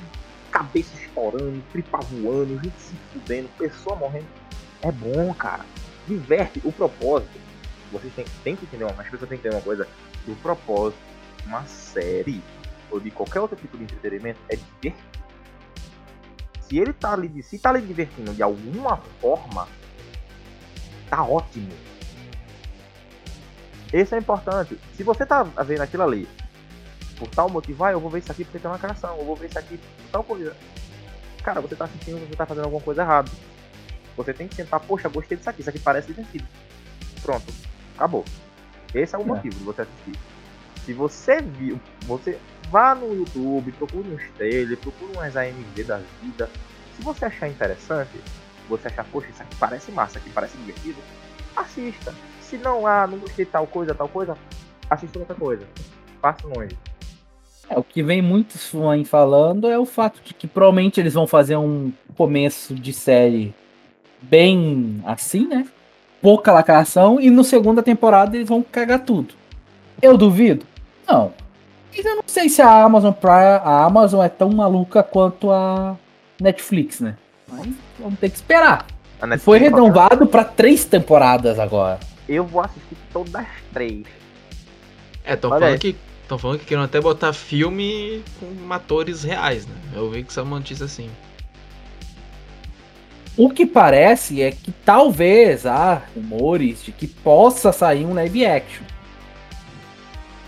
cabeça 0.50 0.94
estourando, 0.96 1.62
tripa 1.72 1.98
voando, 1.98 2.60
gente 2.62 2.80
se 2.80 2.94
fudendo, 3.12 3.48
pessoa 3.56 3.96
morrendo. 3.96 4.26
É 4.82 4.90
bom, 4.90 5.32
cara. 5.34 5.64
Diverte. 6.06 6.60
O 6.64 6.72
propósito, 6.72 7.38
vocês 7.92 8.12
têm, 8.14 8.24
têm 8.42 8.56
que 8.56 8.64
entender 8.64 8.84
uma, 8.84 9.02
as 9.02 9.08
pessoas 9.08 9.28
têm 9.28 9.38
que 9.38 9.46
entender 9.46 9.56
uma 9.56 9.62
coisa, 9.62 9.86
o 10.26 10.34
propósito 10.36 11.00
de 11.38 11.46
uma 11.48 11.64
série 11.66 12.42
ou 12.90 12.98
de 12.98 13.10
qualquer 13.10 13.40
outro 13.40 13.56
tipo 13.56 13.76
de 13.76 13.84
entretenimento 13.84 14.40
é 14.48 14.56
divertir. 14.56 14.94
Se 16.62 16.78
ele 16.78 16.92
tá 16.92 17.12
ali, 17.12 17.42
se 17.42 17.58
tá 17.58 17.70
ali 17.70 17.80
divertindo 17.82 18.32
de 18.32 18.42
alguma 18.42 18.96
forma, 19.20 19.68
tá 21.08 21.22
ótimo. 21.24 21.70
Esse 23.92 24.14
é 24.14 24.18
importante. 24.18 24.78
Se 24.96 25.02
você 25.02 25.26
tá 25.26 25.42
vendo 25.42 25.80
aquilo 25.82 26.02
ali 26.02 26.28
por 27.18 27.28
tal 27.28 27.48
motivo, 27.50 27.84
ah, 27.84 27.92
eu 27.92 28.00
vou 28.00 28.10
ver 28.10 28.20
isso 28.20 28.32
aqui 28.32 28.44
porque 28.44 28.58
tem 28.58 28.68
uma 28.70 28.74
lacração, 28.76 29.16
eu 29.18 29.24
vou 29.24 29.36
ver 29.36 29.48
isso 29.48 29.58
aqui 29.58 29.76
por 29.78 30.10
tal 30.12 30.24
coisa. 30.24 30.56
Cara, 31.42 31.60
você 31.60 31.74
tá 31.74 31.84
assistindo, 31.84 32.18
você 32.28 32.36
tá 32.36 32.46
fazendo 32.46 32.64
alguma 32.64 32.82
coisa 32.82 33.02
errada. 33.02 33.30
Você 34.16 34.32
tem 34.32 34.46
que 34.48 34.54
sentar, 34.54 34.80
poxa, 34.80 35.08
gostei 35.08 35.36
disso 35.36 35.50
aqui, 35.50 35.60
isso 35.60 35.70
aqui 35.70 35.78
parece 35.78 36.08
divertido. 36.08 36.46
Pronto, 37.22 37.52
acabou. 37.96 38.24
Esse 38.94 39.14
é 39.14 39.18
o 39.18 39.22
É. 39.22 39.24
motivo 39.24 39.54
de 39.56 39.64
você 39.64 39.82
assistir. 39.82 40.18
Se 40.84 40.92
você 40.92 41.40
viu, 41.40 41.80
você 42.02 42.38
vá 42.70 42.94
no 42.94 43.14
YouTube, 43.14 43.72
procure 43.72 44.08
uns 44.08 44.22
trailers, 44.36 44.78
procure 44.80 45.12
umas 45.14 45.36
AMV 45.36 45.84
da 45.84 46.00
vida. 46.22 46.48
Se 46.96 47.02
você 47.02 47.24
achar 47.26 47.48
interessante, 47.48 48.10
você 48.68 48.88
achar, 48.88 49.04
poxa, 49.04 49.28
isso 49.30 49.42
aqui 49.42 49.56
parece 49.56 49.90
massa, 49.92 50.12
isso 50.12 50.18
aqui 50.18 50.30
parece 50.30 50.56
divertido, 50.58 50.98
assista. 51.56 52.14
Se 52.50 52.58
não, 52.58 52.84
ah, 52.84 53.06
não 53.06 53.16
gostei 53.18 53.44
de 53.44 53.50
tal 53.52 53.64
coisa, 53.64 53.94
tal 53.94 54.08
coisa, 54.08 54.36
assista 54.90 55.20
outra 55.20 55.36
coisa. 55.36 55.64
Passa 56.20 56.48
longe. 56.48 56.76
É, 57.68 57.78
o 57.78 57.84
que 57.84 58.02
vem 58.02 58.20
muitos 58.20 58.66
fãs 58.66 59.08
falando 59.08 59.70
é 59.70 59.78
o 59.78 59.86
fato 59.86 60.20
de 60.24 60.34
que 60.34 60.48
provavelmente 60.48 60.98
eles 60.98 61.14
vão 61.14 61.28
fazer 61.28 61.56
um 61.56 61.92
começo 62.16 62.74
de 62.74 62.92
série 62.92 63.54
bem 64.20 65.00
assim, 65.06 65.46
né? 65.46 65.64
Pouca 66.20 66.50
lacração, 66.50 67.20
e 67.20 67.30
no 67.30 67.44
segunda 67.44 67.84
temporada 67.84 68.36
eles 68.36 68.48
vão 68.48 68.62
cagar 68.64 69.04
tudo. 69.04 69.32
Eu 70.02 70.18
duvido? 70.18 70.66
Não. 71.06 71.32
Mas 71.96 72.04
eu 72.04 72.16
não 72.16 72.24
sei 72.26 72.48
se 72.48 72.60
a 72.60 72.82
Amazon 72.82 73.12
Prime, 73.12 73.60
a 73.62 73.84
Amazon 73.84 74.24
é 74.24 74.28
tão 74.28 74.50
maluca 74.50 75.04
quanto 75.04 75.52
a 75.52 75.96
Netflix, 76.40 76.98
né? 76.98 77.16
Mas 77.48 77.68
vamos 77.96 78.18
ter 78.18 78.28
que 78.28 78.36
esperar. 78.36 78.86
E 79.22 79.38
Foi 79.38 79.58
renovado 79.58 80.26
pra 80.26 80.42
três 80.42 80.84
temporadas 80.84 81.58
agora. 81.58 82.09
Eu 82.30 82.44
vou 82.46 82.60
assistir 82.62 82.96
todas 83.12 83.34
as 83.34 83.46
três. 83.72 84.04
É, 85.24 85.34
estão 85.34 85.50
Olha 85.50 85.60
falando 85.60 85.72
aí. 85.74 85.78
que. 85.80 85.96
Estão 86.22 86.38
falando 86.38 86.58
que 86.60 86.64
queriam 86.64 86.84
até 86.84 87.00
botar 87.00 87.32
filme 87.32 88.22
com 88.38 88.72
atores 88.72 89.24
reais, 89.24 89.66
né? 89.66 89.74
Eu 89.94 90.08
vi 90.10 90.22
que 90.22 90.30
essa 90.30 90.44
notícia 90.44 90.84
assim. 90.86 91.10
O 93.36 93.50
que 93.50 93.66
parece 93.66 94.40
é 94.42 94.52
que 94.52 94.70
talvez 94.70 95.66
há 95.66 96.02
rumores 96.14 96.84
de 96.84 96.92
que 96.92 97.06
possa 97.08 97.72
sair 97.72 98.04
um 98.04 98.14
live 98.14 98.46
action. 98.46 98.84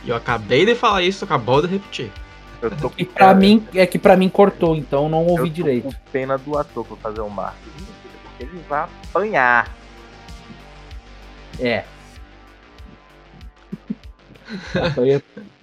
E 0.04 0.11
eu 0.11 0.16
acabei 0.16 0.64
de 0.66 0.74
falar 0.76 1.02
isso, 1.02 1.24
acabou 1.24 1.61
de 1.62 1.68
repetir. 1.68 2.12
Eu 2.61 2.70
tô 2.70 2.88
com 2.90 2.94
E 2.98 3.04
pra 3.04 3.28
pena- 3.28 3.40
mim, 3.40 3.66
é 3.74 3.85
que 3.87 3.98
pra 3.98 4.16
mim 4.16 4.28
cortou, 4.28 4.76
então 4.76 5.09
não 5.09 5.22
eu 5.22 5.28
ouvi 5.30 5.48
tô 5.50 5.54
direito. 5.56 5.85
com 5.85 5.92
pena 6.12 6.38
do 6.38 6.56
ator 6.56 6.85
pra 6.87 6.96
fazer 6.96 7.20
o 7.22 7.28
marketing. 7.28 7.87
Porque 8.22 8.44
ele 8.44 8.62
vai 8.68 8.83
apanhar. 9.09 9.68
É. 11.60 11.84
Foi 14.94 15.22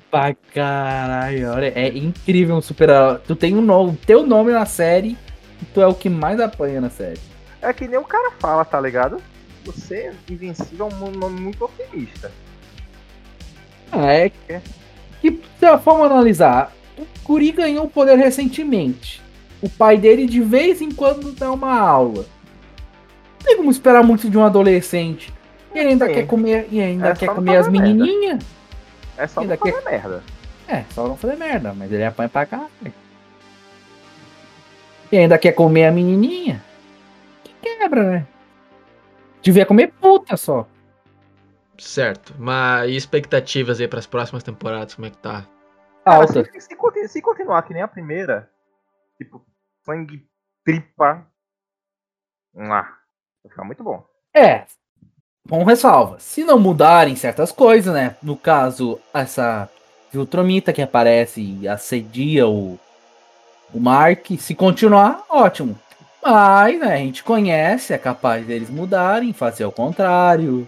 pra 0.10 0.34
caralho, 0.54 1.52
olha, 1.52 1.72
é 1.76 1.88
incrível 1.90 2.56
um 2.56 2.62
super 2.62 2.90
Tu 3.28 3.36
tem 3.36 3.56
um 3.56 3.62
nome, 3.62 3.96
teu 3.98 4.26
nome 4.26 4.52
na 4.52 4.66
série 4.66 5.18
e 5.62 5.66
tu 5.66 5.82
é 5.82 5.88
o 5.88 5.94
que 5.94 6.10
mais 6.10 6.40
apanha 6.40 6.82
na 6.82 6.90
série. 6.90 7.20
É 7.62 7.72
que 7.74 7.88
nem 7.88 8.00
o 8.00 8.04
cara 8.04 8.32
fala, 8.40 8.66
tá 8.66 8.80
ligado? 8.80 9.22
Você 9.66 9.96
é 9.96 10.14
invencível 10.30 10.90
é 10.90 11.06
um 11.06 11.12
nome 11.12 11.40
muito 11.40 11.66
otimista. 11.66 12.32
Ah, 13.92 14.14
é 14.14 14.30
que, 14.30 15.42
se 15.60 15.66
a 15.66 15.78
forma 15.78 16.06
analisar, 16.06 16.74
o 16.98 17.06
Curi 17.24 17.52
ganhou 17.52 17.86
o 17.86 17.90
poder 17.90 18.18
recentemente. 18.18 19.22
O 19.62 19.70
pai 19.70 19.98
dele 19.98 20.26
de 20.26 20.40
vez 20.40 20.82
em 20.82 20.92
quando 20.92 21.34
dá 21.34 21.52
uma 21.52 21.78
aula. 21.78 22.26
Não 23.40 23.46
tem 23.46 23.58
como 23.58 23.72
esperar 23.72 24.04
muito 24.04 24.30
de 24.30 24.38
um 24.38 24.44
adolescente. 24.44 25.34
E 25.74 25.80
ainda 25.80 26.08
Sim. 26.08 26.14
quer 26.14 26.28
comer, 26.28 26.68
e 26.72 26.82
ainda 26.82 27.10
É 27.10 27.16
quer 27.16 27.34
comer 27.34 27.58
as 27.58 27.68
menininhas. 27.68 28.44
É 29.18 29.28
só 29.28 29.42
Ainda 29.42 29.56
não 29.56 29.72
fazer 29.72 29.90
merda. 29.90 30.24
É, 30.68 30.84
só 30.92 31.08
não 31.08 31.18
fazer 31.18 31.36
merda, 31.36 31.74
mas 31.74 31.92
ele 31.92 32.04
apanha 32.04 32.30
pra 32.30 32.46
cá. 32.46 32.68
E 35.12 35.18
ainda 35.18 35.38
quer 35.38 35.54
comer 35.54 35.86
a 35.86 35.92
menininha. 35.92 36.64
Que 37.44 37.54
quebra, 37.62 38.04
né? 38.12 38.28
Devia 39.42 39.66
comer 39.66 39.92
puta 40.00 40.38
só. 40.38 40.68
Certo. 41.78 42.36
Mas 42.38 42.90
e 42.90 42.96
expectativas 42.96 43.80
aí 43.80 43.88
pras 43.88 44.06
próximas 44.06 44.44
temporadas? 44.44 44.94
Como 44.96 45.08
é 45.08 45.10
que 45.10 45.18
tá? 45.18 45.48
Cara, 46.06 46.22
Alta. 46.22 46.46
se, 46.46 46.62
se 46.62 47.08
se 47.08 47.22
continuar 47.22 47.62
que 47.64 47.74
nem 47.74 47.82
a 47.82 47.88
primeira, 47.88 48.50
tipo, 49.18 49.46
sangue, 49.86 50.28
tripa. 50.64 51.26
Lá. 52.54 52.98
Vai 53.44 53.50
ficar 53.50 53.64
muito 53.64 53.84
bom. 53.84 54.06
É. 54.36 54.66
Com 55.50 55.64
ressalva. 55.64 56.18
Se 56.20 56.44
não 56.44 56.60
mudarem 56.60 57.16
certas 57.16 57.52
coisas, 57.52 57.94
né? 57.94 58.16
No 58.22 58.36
caso, 58.38 59.00
essa 59.14 59.68
Viltromita 60.12 60.72
que 60.72 60.82
aparece 60.82 61.42
e 61.62 61.68
assedia 61.68 62.48
o, 62.48 62.80
o 63.74 63.80
Mark. 63.80 64.28
Se 64.40 64.54
continuar, 64.56 65.24
ótimo. 65.30 65.78
Mas, 66.24 66.80
né, 66.80 66.94
a 66.94 66.98
gente 66.98 67.24
conhece, 67.24 67.94
é 67.94 67.98
capaz 67.98 68.46
deles 68.46 68.70
mudarem, 68.70 69.32
fazer 69.34 69.66
o 69.66 69.72
contrário. 69.72 70.68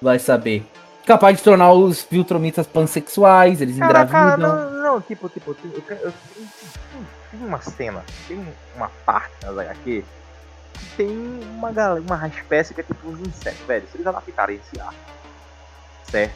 Vai 0.00 0.18
saber. 0.18 0.64
Capaz 1.04 1.36
de 1.38 1.42
tornar 1.42 1.72
os 1.72 2.06
Viltromitas 2.08 2.66
pansexuais, 2.66 3.60
eles 3.60 3.76
Cara, 3.76 4.06
cara, 4.06 4.34
engravidam. 4.36 4.70
não, 4.70 4.82
não, 4.94 5.00
tipo, 5.00 5.28
tipo, 5.28 5.52
tem- 5.54 5.70
tem, 5.72 5.98
uma 7.40 7.60
cena, 7.60 8.04
tem 8.28 8.40
uma 8.76 8.88
parte 9.04 9.32
nas 9.44 9.58
HQ 9.58 10.04
tem 10.96 11.08
uma, 11.56 11.72
gal- 11.72 11.98
uma 11.98 12.26
espécie 12.28 12.74
que 12.74 12.80
é 12.80 12.84
tipo 12.84 13.08
uns 13.08 13.20
insetos, 13.20 13.60
velho. 13.66 13.86
Se 13.88 13.96
eles 13.96 14.06
adaptarem 14.06 14.56
esse 14.56 14.80
ar, 14.80 14.94
certo? 16.04 16.34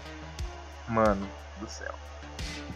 Mano 0.88 1.29
do 1.59 1.68
céu. 1.68 1.94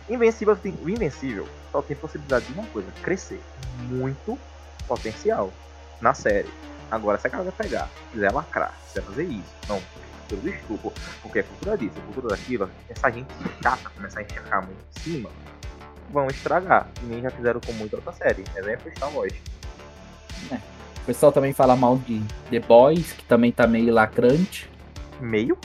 Invencível, 0.08 0.56
tem, 0.56 0.76
o 0.82 0.88
Invencível 0.88 1.46
só 1.70 1.80
tem 1.82 1.96
possibilidade 1.96 2.46
de 2.46 2.52
uma 2.52 2.66
coisa, 2.66 2.90
crescer. 3.02 3.40
Muito 3.88 4.38
potencial 4.86 5.52
na 6.00 6.14
série. 6.14 6.50
Agora, 6.90 7.18
se 7.18 7.28
a 7.28 7.30
galera 7.30 7.52
pegar, 7.52 7.88
quiser 8.10 8.32
lacrar, 8.32 8.74
quiser 8.88 9.02
fazer 9.02 9.24
isso, 9.24 9.54
não, 9.68 9.80
pelo 10.28 10.48
estupro, 10.48 10.92
porque 11.22 11.38
é 11.38 11.42
cultura 11.44 11.78
disso, 11.78 11.94
é 11.98 12.00
cultura 12.02 12.28
daquilo, 12.28 12.68
essa 12.88 13.10
gente 13.10 13.32
chata 13.62 13.90
começar 13.90 14.20
a 14.20 14.22
enxergar 14.24 14.62
muito 14.62 14.80
em 14.96 15.00
cima, 15.00 15.30
vão 16.10 16.26
estragar. 16.26 16.88
E 17.02 17.06
nem 17.06 17.22
já 17.22 17.30
fizeram 17.30 17.60
com 17.60 17.72
muita 17.74 17.94
outra 17.96 18.12
série. 18.12 18.42
Exemplo 18.56 18.90
Star 18.96 19.14
Wars. 19.14 19.34
O 20.50 20.79
pessoal 21.10 21.32
também 21.32 21.52
fala 21.52 21.74
mal 21.74 21.96
de 21.98 22.22
The 22.50 22.60
Boys, 22.60 23.10
que 23.12 23.24
também 23.24 23.50
tá 23.50 23.66
meio 23.66 23.92
lacrante. 23.92 24.70
Meio? 25.20 25.58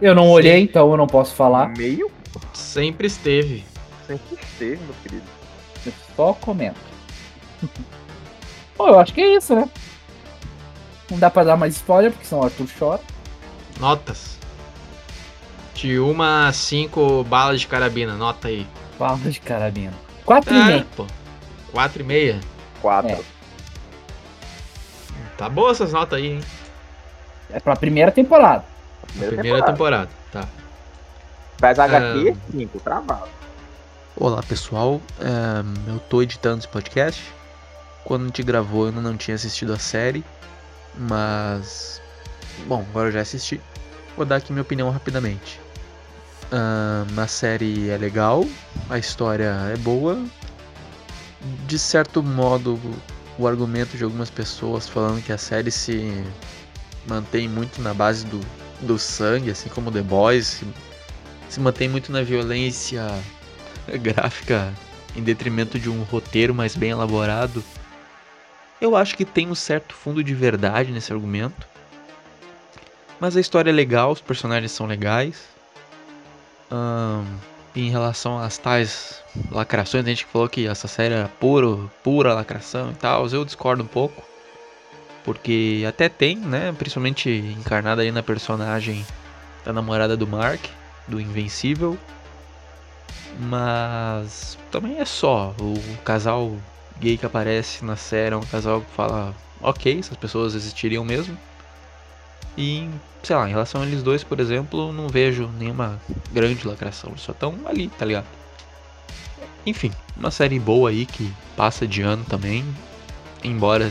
Eu 0.00 0.14
não 0.14 0.30
olhei, 0.30 0.62
então 0.62 0.90
eu 0.90 0.96
não 0.96 1.06
posso 1.06 1.34
falar. 1.34 1.68
Meio? 1.76 2.10
Sempre 2.54 3.06
esteve. 3.06 3.62
Sempre 4.06 4.38
esteve, 4.42 4.82
meu 4.82 4.94
querido. 5.02 5.24
Eu 5.84 5.92
só 6.16 6.32
comento. 6.32 6.80
Pô, 8.76 8.88
eu 8.88 8.98
acho 8.98 9.12
que 9.12 9.20
é 9.20 9.36
isso, 9.36 9.54
né? 9.54 9.68
Não 11.10 11.18
dá 11.18 11.28
pra 11.30 11.44
dar 11.44 11.56
mais 11.58 11.76
spoiler, 11.76 12.10
porque 12.10 12.26
senão 12.26 12.40
o 12.42 12.44
Arthur 12.46 12.66
chora. 12.78 13.00
Notas. 13.78 14.38
De 15.74 16.00
1 16.00 16.22
a 16.22 16.50
5 16.52 17.24
balas 17.24 17.60
de 17.60 17.66
carabina, 17.66 18.14
nota 18.14 18.48
aí. 18.48 18.66
Fala 18.98 19.18
de 19.18 19.38
carabina. 19.40 19.92
Quatro 20.24 20.54
e 20.54 20.58
É, 20.58 20.64
meio. 20.64 20.84
pô. 20.96 21.06
4 21.72 22.00
e 22.02 22.04
meia. 22.06 22.40
Quatro. 22.80 23.10
É. 23.12 23.35
Tá 25.36 25.48
boa 25.48 25.70
essas 25.70 25.92
notas 25.92 26.18
aí, 26.18 26.26
hein? 26.32 26.40
É 27.50 27.60
pra 27.60 27.76
primeira 27.76 28.10
temporada. 28.10 28.64
Primeira, 29.08 29.36
Primeira 29.36 29.64
temporada. 29.64 30.06
temporada. 30.06 30.10
Tá. 30.32 30.48
Mas 31.60 31.78
HQ, 31.78 32.36
cinco, 32.50 32.80
travado. 32.80 33.28
Olá 34.16 34.42
pessoal, 34.42 35.00
Ahn, 35.20 35.74
eu 35.88 35.98
tô 36.00 36.22
editando 36.22 36.58
esse 36.58 36.68
podcast. 36.68 37.22
Quando 38.04 38.22
a 38.22 38.26
gente 38.26 38.42
gravou 38.42 38.84
eu 38.84 38.88
ainda 38.88 39.00
não 39.00 39.16
tinha 39.16 39.34
assistido 39.34 39.72
a 39.72 39.78
série, 39.78 40.24
mas 40.94 42.00
Bom, 42.64 42.84
agora 42.90 43.08
eu 43.08 43.12
já 43.12 43.20
assisti. 43.20 43.60
Vou 44.16 44.24
dar 44.24 44.36
aqui 44.36 44.52
minha 44.52 44.62
opinião 44.62 44.90
rapidamente. 44.90 45.60
Uh, 46.46 47.20
a 47.20 47.26
série 47.26 47.90
é 47.90 47.98
legal, 47.98 48.44
a 48.88 48.98
história 48.98 49.52
é 49.72 49.76
boa. 49.76 50.24
De 51.66 51.78
certo 51.78 52.22
modo, 52.22 52.80
o 53.38 53.46
argumento 53.46 53.96
de 53.96 54.04
algumas 54.04 54.30
pessoas 54.30 54.88
falando 54.88 55.22
que 55.22 55.32
a 55.32 55.38
série 55.38 55.70
se 55.70 56.24
mantém 57.06 57.48
muito 57.48 57.80
na 57.80 57.92
base 57.92 58.24
do, 58.26 58.40
do 58.80 58.98
sangue, 58.98 59.50
assim 59.50 59.68
como 59.68 59.92
The 59.92 60.02
Boys, 60.02 60.46
se, 60.46 60.66
se 61.48 61.60
mantém 61.60 61.88
muito 61.88 62.10
na 62.10 62.22
violência 62.22 63.06
gráfica 64.00 64.72
em 65.14 65.22
detrimento 65.22 65.78
de 65.78 65.88
um 65.88 66.02
roteiro 66.02 66.54
mais 66.54 66.74
bem 66.74 66.90
elaborado. 66.90 67.62
Eu 68.80 68.94
acho 68.94 69.16
que 69.16 69.24
tem 69.24 69.48
um 69.48 69.54
certo 69.54 69.94
fundo 69.94 70.22
de 70.22 70.34
verdade 70.34 70.92
nesse 70.92 71.12
argumento. 71.12 71.66
Mas 73.18 73.36
a 73.36 73.40
história 73.40 73.70
é 73.70 73.72
legal, 73.72 74.12
os 74.12 74.20
personagens 74.20 74.72
são 74.72 74.86
legais. 74.86 75.48
Em 77.76 77.90
relação 77.90 78.38
às 78.38 78.56
tais 78.56 79.22
lacrações, 79.50 80.04
a 80.04 80.08
gente 80.08 80.24
falou 80.24 80.48
que 80.48 80.66
essa 80.66 80.88
série 80.88 81.14
era 81.14 81.28
puro, 81.28 81.90
pura 82.02 82.34
lacração 82.34 82.90
e 82.90 82.94
tal. 82.94 83.26
Eu 83.28 83.44
discordo 83.44 83.82
um 83.82 83.86
pouco. 83.86 84.22
Porque 85.24 85.84
até 85.86 86.08
tem, 86.08 86.36
né? 86.36 86.72
Principalmente 86.72 87.28
encarnada 87.28 88.02
aí 88.02 88.10
na 88.10 88.22
personagem 88.22 89.04
da 89.64 89.72
namorada 89.72 90.16
do 90.16 90.26
Mark, 90.26 90.64
do 91.06 91.20
Invencível. 91.20 91.98
Mas 93.38 94.56
também 94.70 94.98
é 94.98 95.04
só. 95.04 95.54
O 95.60 95.74
casal 96.04 96.56
gay 96.98 97.18
que 97.18 97.26
aparece 97.26 97.84
na 97.84 97.96
série 97.96 98.34
é 98.34 98.38
um 98.38 98.42
casal 98.42 98.80
que 98.80 98.90
fala, 98.92 99.34
ok, 99.60 99.98
essas 99.98 100.16
pessoas 100.16 100.54
existiriam 100.54 101.04
mesmo. 101.04 101.36
E, 102.56 102.88
sei 103.22 103.36
lá, 103.36 103.46
em 103.46 103.50
relação 103.50 103.82
a 103.82 103.86
eles 103.86 104.02
dois, 104.02 104.24
por 104.24 104.40
exemplo, 104.40 104.92
não 104.92 105.08
vejo 105.08 105.48
nenhuma 105.58 106.00
grande 106.32 106.66
lacração. 106.66 107.10
Eles 107.10 107.22
só 107.22 107.32
estão 107.32 107.54
ali, 107.66 107.88
tá 107.88 108.04
ligado? 108.04 108.26
Enfim, 109.66 109.92
uma 110.16 110.30
série 110.30 110.58
boa 110.58 110.90
aí 110.90 111.04
que 111.04 111.32
passa 111.56 111.86
de 111.86 112.02
ano 112.02 112.24
também. 112.24 112.64
Embora, 113.44 113.90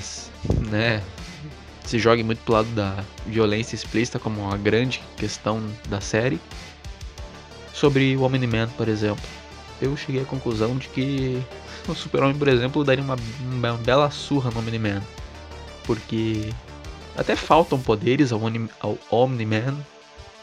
né, 0.69 1.03
se 1.85 1.99
jogue 1.99 2.23
muito 2.23 2.39
pro 2.39 2.53
lado 2.53 2.69
da 2.69 3.03
violência 3.25 3.75
explícita 3.75 4.17
como 4.17 4.41
uma 4.41 4.57
grande 4.57 5.03
questão 5.17 5.61
da 5.87 6.01
série. 6.01 6.39
Sobre 7.73 8.15
o 8.15 8.23
Omni-Man, 8.23 8.69
por 8.69 8.87
exemplo. 8.87 9.23
Eu 9.81 9.95
cheguei 9.97 10.21
à 10.21 10.25
conclusão 10.25 10.77
de 10.77 10.87
que 10.87 11.43
o 11.87 11.93
Super-Homem, 11.93 12.37
por 12.37 12.47
exemplo, 12.47 12.83
daria 12.83 13.03
uma, 13.03 13.17
uma 13.41 13.73
bela 13.73 14.09
surra 14.09 14.49
no 14.49 14.59
Omni-Man. 14.59 15.01
Porque 15.83 16.49
até 17.15 17.35
faltam 17.35 17.79
poderes 17.79 18.31
ao, 18.31 18.41
ao 18.79 18.97
Omni-Man 19.09 19.77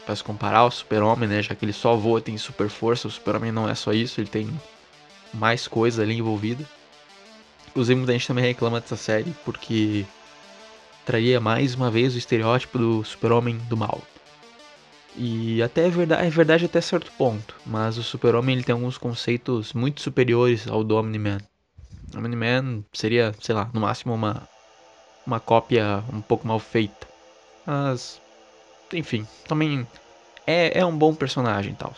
para 0.05 0.15
se 0.15 0.23
comparar 0.23 0.59
ao 0.59 0.71
Super-Homem, 0.71 1.29
né? 1.29 1.41
Já 1.41 1.55
que 1.55 1.63
ele 1.63 1.73
só 1.73 1.95
voa, 1.95 2.21
tem 2.21 2.37
super 2.37 2.69
força. 2.69 3.07
O 3.07 3.11
Super-Homem 3.11 3.51
não 3.51 3.69
é 3.69 3.75
só 3.75 3.93
isso, 3.93 4.19
ele 4.19 4.29
tem 4.29 4.49
mais 5.33 5.67
coisa 5.67 6.01
ali 6.01 6.17
envolvida. 6.17 6.67
Inclusive, 7.69 7.97
muita 7.97 8.13
gente 8.13 8.27
também 8.27 8.43
reclama 8.43 8.79
dessa 8.79 8.97
série 8.97 9.33
porque 9.45 10.05
traria 11.05 11.39
mais 11.39 11.75
uma 11.75 11.89
vez 11.89 12.15
o 12.15 12.17
estereótipo 12.17 12.77
do 12.77 13.03
Super-Homem 13.03 13.57
do 13.69 13.77
mal. 13.77 14.01
E 15.15 15.61
até 15.61 15.85
é 15.85 15.89
verdade, 15.89 16.25
é 16.25 16.29
verdade 16.29 16.65
até 16.65 16.81
certo 16.81 17.11
ponto, 17.17 17.55
mas 17.65 17.97
o 17.97 18.03
Super-Homem 18.03 18.55
ele 18.55 18.63
tem 18.63 18.73
alguns 18.73 18.97
conceitos 18.97 19.71
muito 19.73 20.01
superiores 20.01 20.67
ao 20.67 20.83
do 20.83 20.95
Omni-Man. 20.95 21.37
Omni-Man 22.15 22.83
seria, 22.91 23.33
sei 23.39 23.53
lá, 23.53 23.69
no 23.73 23.81
máximo 23.81 24.13
uma 24.13 24.47
uma 25.25 25.39
cópia 25.39 26.03
um 26.11 26.21
pouco 26.21 26.47
mal 26.47 26.59
feita. 26.59 27.07
Mas, 27.65 28.21
enfim, 28.91 29.27
também 29.47 29.87
é, 30.45 30.79
é 30.79 30.85
um 30.85 30.95
bom 30.95 31.13
personagem 31.13 31.73
tal. 31.73 31.93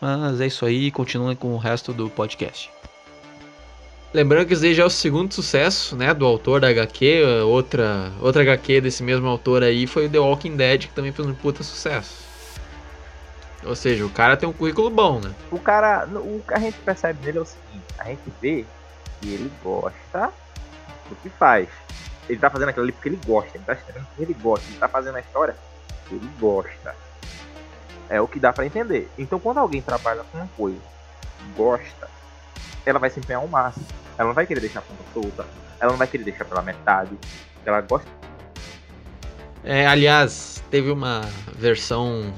Mas 0.00 0.40
é 0.40 0.46
isso 0.46 0.66
aí, 0.66 0.90
continuem 0.90 1.36
com 1.36 1.54
o 1.54 1.58
resto 1.58 1.92
do 1.92 2.10
podcast. 2.10 2.70
Lembrando 4.12 4.46
que 4.46 4.52
esse 4.52 4.66
aí 4.66 4.74
já 4.74 4.82
é 4.82 4.86
o 4.86 4.90
segundo 4.90 5.32
sucesso, 5.32 5.96
né, 5.96 6.12
do 6.12 6.26
autor 6.26 6.60
da 6.60 6.68
HQ, 6.68 7.22
outra, 7.46 8.12
outra 8.20 8.42
HQ 8.42 8.82
desse 8.82 9.02
mesmo 9.02 9.26
autor 9.26 9.62
aí 9.62 9.86
foi 9.86 10.06
The 10.06 10.18
Walking 10.18 10.56
Dead, 10.56 10.82
que 10.82 10.92
também 10.92 11.12
fez 11.12 11.26
um 11.26 11.34
puta 11.34 11.62
sucesso. 11.62 12.22
Ou 13.64 13.76
seja, 13.76 14.04
o 14.04 14.10
cara 14.10 14.36
tem 14.36 14.46
um 14.46 14.52
currículo 14.52 14.90
bom, 14.90 15.20
né? 15.20 15.32
O 15.50 15.58
cara, 15.58 16.06
o 16.06 16.42
que 16.46 16.52
a 16.52 16.58
gente 16.58 16.76
percebe 16.78 17.24
nele 17.24 17.38
é 17.38 17.40
o 17.40 17.46
seguinte, 17.46 17.84
a 17.98 18.04
gente 18.04 18.32
vê 18.40 18.66
que 19.20 19.28
ele 19.32 19.50
gosta 19.62 20.30
do 21.08 21.16
que 21.22 21.30
faz 21.30 21.68
ele 22.28 22.38
tá 22.38 22.50
fazendo 22.50 22.68
aquilo 22.68 22.84
ali 22.84 22.92
porque 22.92 23.08
ele 23.08 23.20
gosta, 23.26 23.56
ele 23.56 23.64
tá 23.64 23.72
escrevendo 23.72 24.06
porque 24.06 24.22
ele 24.22 24.34
gosta, 24.34 24.66
ele 24.68 24.78
tá 24.78 24.88
fazendo 24.88 25.16
a 25.16 25.20
história 25.20 25.56
porque 26.00 26.14
ele 26.14 26.30
gosta. 26.38 26.94
É 28.08 28.20
o 28.20 28.28
que 28.28 28.38
dá 28.38 28.52
para 28.52 28.66
entender. 28.66 29.10
Então 29.18 29.38
quando 29.38 29.58
alguém 29.58 29.80
trabalha 29.80 30.22
com 30.30 30.38
uma 30.38 30.48
coisa, 30.56 30.80
gosta, 31.56 32.08
ela 32.84 32.98
vai 32.98 33.10
se 33.10 33.20
empenhar 33.20 33.42
ao 33.42 33.48
máximo. 33.48 33.86
Ela 34.18 34.28
não 34.28 34.34
vai 34.34 34.46
querer 34.46 34.60
deixar 34.60 34.80
a 34.80 34.82
ponta 34.82 35.02
solta, 35.12 35.46
ela 35.80 35.92
não 35.92 35.98
vai 35.98 36.06
querer 36.06 36.24
deixar 36.24 36.44
pela 36.44 36.62
metade. 36.62 37.16
Ela 37.64 37.80
gosta. 37.80 38.08
É, 39.64 39.86
aliás, 39.86 40.62
teve 40.70 40.90
uma 40.90 41.22
versão 41.56 42.32